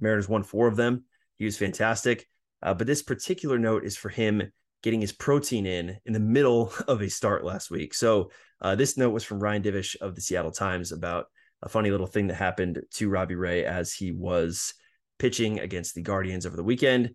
Mariners 0.00 0.28
won 0.28 0.42
four 0.42 0.68
of 0.68 0.76
them. 0.76 1.04
He 1.36 1.44
was 1.44 1.56
fantastic. 1.56 2.28
Uh, 2.62 2.74
but 2.74 2.86
this 2.86 3.02
particular 3.02 3.58
note 3.58 3.84
is 3.84 3.96
for 3.96 4.10
him 4.10 4.52
getting 4.82 5.00
his 5.00 5.12
protein 5.12 5.66
in 5.66 5.98
in 6.06 6.12
the 6.12 6.20
middle 6.20 6.72
of 6.88 7.02
a 7.02 7.08
start 7.08 7.44
last 7.44 7.70
week. 7.70 7.94
So 7.94 8.30
uh, 8.60 8.74
this 8.74 8.96
note 8.96 9.10
was 9.10 9.24
from 9.24 9.40
Ryan 9.40 9.62
Divish 9.62 9.96
of 10.00 10.14
the 10.14 10.20
Seattle 10.20 10.50
Times 10.50 10.92
about 10.92 11.26
a 11.62 11.68
funny 11.68 11.90
little 11.90 12.06
thing 12.06 12.28
that 12.28 12.34
happened 12.34 12.82
to 12.94 13.08
Robbie 13.08 13.34
Ray 13.34 13.64
as 13.64 13.92
he 13.92 14.12
was 14.12 14.74
pitching 15.18 15.58
against 15.58 15.94
the 15.94 16.02
Guardians 16.02 16.46
over 16.46 16.56
the 16.56 16.62
weekend. 16.62 17.14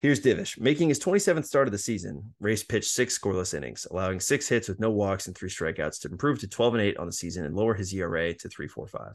Here's 0.00 0.20
Divish 0.20 0.58
making 0.60 0.90
his 0.90 1.00
27th 1.00 1.46
start 1.46 1.66
of 1.68 1.72
the 1.72 1.78
season. 1.78 2.34
Ray's 2.40 2.62
pitched 2.62 2.90
six 2.90 3.18
scoreless 3.18 3.54
innings, 3.54 3.86
allowing 3.90 4.20
six 4.20 4.48
hits 4.48 4.68
with 4.68 4.80
no 4.80 4.90
walks 4.90 5.26
and 5.26 5.36
three 5.36 5.48
strikeouts 5.48 6.00
to 6.00 6.08
improve 6.10 6.38
to 6.40 6.48
12 6.48 6.74
and 6.74 6.82
8 6.82 6.96
on 6.98 7.06
the 7.06 7.12
season 7.12 7.46
and 7.46 7.54
lower 7.54 7.74
his 7.74 7.92
ERA 7.94 8.34
to 8.34 8.48
3.45. 8.48 9.14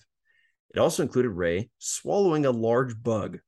It 0.74 0.80
also 0.80 1.04
included 1.04 1.30
Ray 1.30 1.70
swallowing 1.78 2.46
a 2.46 2.52
large 2.52 3.02
bug, 3.02 3.40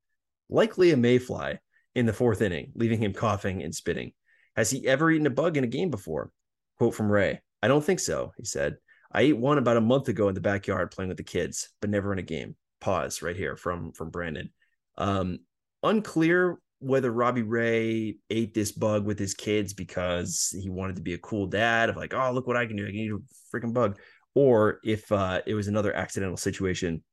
likely 0.49 0.91
a 0.91 0.97
mayfly, 0.97 1.59
in 1.95 2.05
the 2.05 2.13
fourth 2.13 2.41
inning, 2.41 2.71
leaving 2.75 2.99
him 2.99 3.13
coughing 3.13 3.61
and 3.61 3.73
spitting. 3.73 4.11
Has 4.55 4.69
he 4.69 4.87
ever 4.87 5.11
eaten 5.11 5.27
a 5.27 5.31
bug 5.31 5.57
in 5.57 5.63
a 5.63 5.67
game 5.67 5.89
before? 5.89 6.31
Quote 6.77 6.95
from 6.95 7.11
Ray 7.11 7.41
I 7.61 7.67
don't 7.67 7.83
think 7.83 7.99
so, 7.99 8.33
he 8.37 8.45
said. 8.45 8.77
I 9.11 9.21
ate 9.21 9.37
one 9.37 9.57
about 9.57 9.77
a 9.77 9.81
month 9.81 10.07
ago 10.07 10.29
in 10.29 10.35
the 10.35 10.41
backyard 10.41 10.91
playing 10.91 11.09
with 11.09 11.17
the 11.17 11.23
kids, 11.23 11.69
but 11.81 11.89
never 11.89 12.13
in 12.13 12.19
a 12.19 12.23
game. 12.23 12.55
Pause 12.79 13.21
right 13.21 13.35
here 13.35 13.55
from 13.55 13.91
from 13.91 14.09
Brandon. 14.09 14.49
Um, 14.97 15.39
unclear 15.83 16.59
whether 16.79 17.11
Robbie 17.11 17.43
Ray 17.43 18.17
ate 18.29 18.53
this 18.55 18.71
bug 18.71 19.05
with 19.05 19.19
his 19.19 19.35
kids 19.35 19.73
because 19.73 20.55
he 20.59 20.69
wanted 20.69 20.95
to 20.95 21.03
be 21.03 21.13
a 21.13 21.19
cool 21.19 21.45
dad 21.45 21.89
of 21.89 21.95
like, 21.95 22.13
oh, 22.13 22.31
look 22.31 22.47
what 22.47 22.57
I 22.57 22.65
can 22.65 22.75
do. 22.75 22.83
I 22.83 22.87
can 22.87 22.95
eat 22.95 23.11
a 23.11 23.19
freaking 23.55 23.73
bug. 23.73 23.99
Or 24.33 24.79
if 24.83 25.11
uh, 25.11 25.41
it 25.45 25.53
was 25.53 25.67
another 25.67 25.93
accidental 25.93 26.37
situation. 26.37 27.03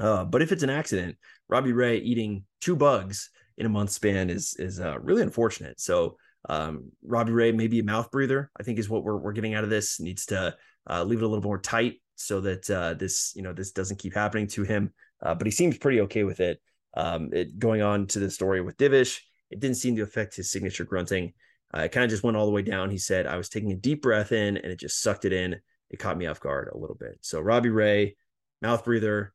Uh, 0.00 0.24
but 0.24 0.42
if 0.42 0.50
it's 0.50 0.64
an 0.64 0.70
accident, 0.70 1.16
Robbie 1.48 1.72
Ray 1.72 1.98
eating 1.98 2.44
two 2.60 2.74
bugs 2.74 3.30
in 3.56 3.66
a 3.66 3.70
month 3.70 3.90
span 3.90 4.30
is 4.30 4.54
is 4.58 4.80
uh, 4.80 4.98
really 5.00 5.22
unfortunate. 5.22 5.80
So 5.80 6.16
um, 6.48 6.90
Robbie 7.02 7.32
Ray, 7.32 7.52
maybe 7.52 7.78
a 7.78 7.84
mouth 7.84 8.10
breather, 8.10 8.50
I 8.58 8.62
think 8.62 8.78
is 8.78 8.88
what 8.88 9.02
we're, 9.02 9.16
we're 9.16 9.32
getting 9.32 9.54
out 9.54 9.64
of 9.64 9.70
this. 9.70 10.00
Needs 10.00 10.26
to 10.26 10.56
uh, 10.88 11.04
leave 11.04 11.20
it 11.20 11.24
a 11.24 11.28
little 11.28 11.44
more 11.44 11.58
tight 11.58 12.00
so 12.16 12.40
that 12.42 12.70
uh, 12.70 12.94
this 12.94 13.32
you 13.34 13.42
know 13.42 13.52
this 13.52 13.72
doesn't 13.72 13.98
keep 13.98 14.14
happening 14.14 14.46
to 14.48 14.62
him. 14.62 14.92
Uh, 15.22 15.34
but 15.34 15.46
he 15.46 15.50
seems 15.50 15.78
pretty 15.78 16.02
okay 16.02 16.24
with 16.24 16.40
it. 16.40 16.60
Um, 16.96 17.30
it 17.32 17.58
going 17.58 17.82
on 17.82 18.06
to 18.08 18.20
the 18.20 18.30
story 18.30 18.60
with 18.60 18.76
Divish, 18.76 19.20
it 19.50 19.60
didn't 19.60 19.76
seem 19.76 19.96
to 19.96 20.02
affect 20.02 20.36
his 20.36 20.50
signature 20.50 20.84
grunting. 20.84 21.32
Uh, 21.74 21.82
it 21.82 21.92
kind 21.92 22.04
of 22.04 22.10
just 22.10 22.22
went 22.22 22.36
all 22.36 22.46
the 22.46 22.52
way 22.52 22.62
down. 22.62 22.90
He 22.90 22.98
said, 22.98 23.26
I 23.26 23.36
was 23.36 23.48
taking 23.48 23.72
a 23.72 23.76
deep 23.76 24.02
breath 24.02 24.32
in 24.32 24.56
and 24.56 24.66
it 24.66 24.78
just 24.78 25.02
sucked 25.02 25.24
it 25.24 25.32
in. 25.32 25.56
It 25.90 25.98
caught 25.98 26.18
me 26.18 26.26
off 26.26 26.40
guard 26.40 26.70
a 26.72 26.78
little 26.78 26.96
bit. 26.96 27.18
So 27.20 27.40
Robbie 27.40 27.70
Ray, 27.70 28.16
mouth 28.62 28.84
breather, 28.84 29.32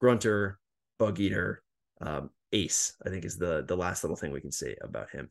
grunter, 0.00 0.58
bug 0.98 1.18
eater, 1.18 1.62
um, 2.00 2.30
ace, 2.52 2.94
I 3.04 3.10
think 3.10 3.24
is 3.24 3.36
the 3.36 3.64
the 3.66 3.76
last 3.76 4.04
little 4.04 4.16
thing 4.16 4.32
we 4.32 4.40
can 4.40 4.52
say 4.52 4.76
about 4.82 5.10
him. 5.10 5.30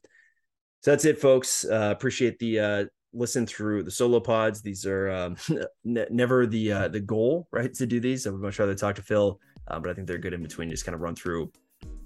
So 0.82 0.91
that's 0.91 1.06
it, 1.06 1.19
folks. 1.19 1.65
Uh, 1.65 1.89
appreciate 1.91 2.39
the 2.39 2.60
uh, 2.60 2.86
listen 3.13 3.45
through 3.45 3.84
the 3.84 3.91
solo 3.91 4.19
pods. 4.19 4.62
These 4.62 4.86
are 4.86 5.10
um, 5.10 5.36
ne- 5.84 6.08
never 6.10 6.45
the 6.45 6.71
uh, 6.71 6.88
the 6.88 6.99
goal, 6.99 7.47
right? 7.51 7.73
To 7.73 7.86
do 7.86 7.99
these, 7.99 8.27
I 8.27 8.32
would 8.32 8.41
much 8.41 8.60
rather 8.60 8.75
talk 8.75 8.95
to 8.95 9.01
Phil, 9.01 9.39
uh, 9.67 9.80
but 9.80 9.89
I 9.89 9.93
think 9.93 10.08
they're 10.08 10.17
good 10.17 10.34
in 10.34 10.43
between. 10.43 10.69
Just 10.69 10.86
kind 10.86 10.95
of 10.95 11.01
run 11.01 11.15
through 11.15 11.51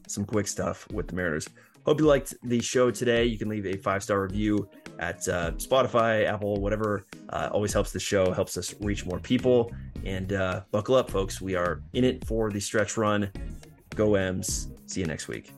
some 0.08 0.26
quick 0.26 0.48
stuff 0.48 0.90
with 0.92 1.08
the 1.08 1.16
Mariners. 1.16 1.48
Hope 1.86 2.00
you 2.00 2.06
liked 2.06 2.36
the 2.44 2.62
show 2.62 2.92
today. 2.92 3.26
You 3.26 3.40
can 3.40 3.50
leave 3.50 3.66
a 3.66 3.76
five 3.76 4.04
star 4.04 4.22
review 4.22 4.70
at 5.00 5.28
uh, 5.28 5.52
Spotify, 5.54 6.26
Apple, 6.26 6.58
whatever. 6.58 7.08
Uh, 7.30 7.50
always 7.52 7.74
helps 7.74 7.92
the 7.92 8.00
show, 8.00 8.32
helps 8.32 8.56
us 8.56 8.76
reach 8.82 9.06
more 9.06 9.20
people. 9.20 9.72
And 10.06 10.34
uh, 10.34 10.62
buckle 10.72 10.96
up, 10.96 11.10
folks. 11.10 11.42
We 11.42 11.56
are 11.56 11.82
in 11.94 12.04
it 12.04 12.26
for 12.28 12.52
the 12.52 12.60
stretch 12.60 12.98
run. 12.98 13.32
Go 13.96 14.16
M's. 14.16 14.70
See 14.92 15.00
you 15.00 15.08
next 15.08 15.30
week. 15.30 15.54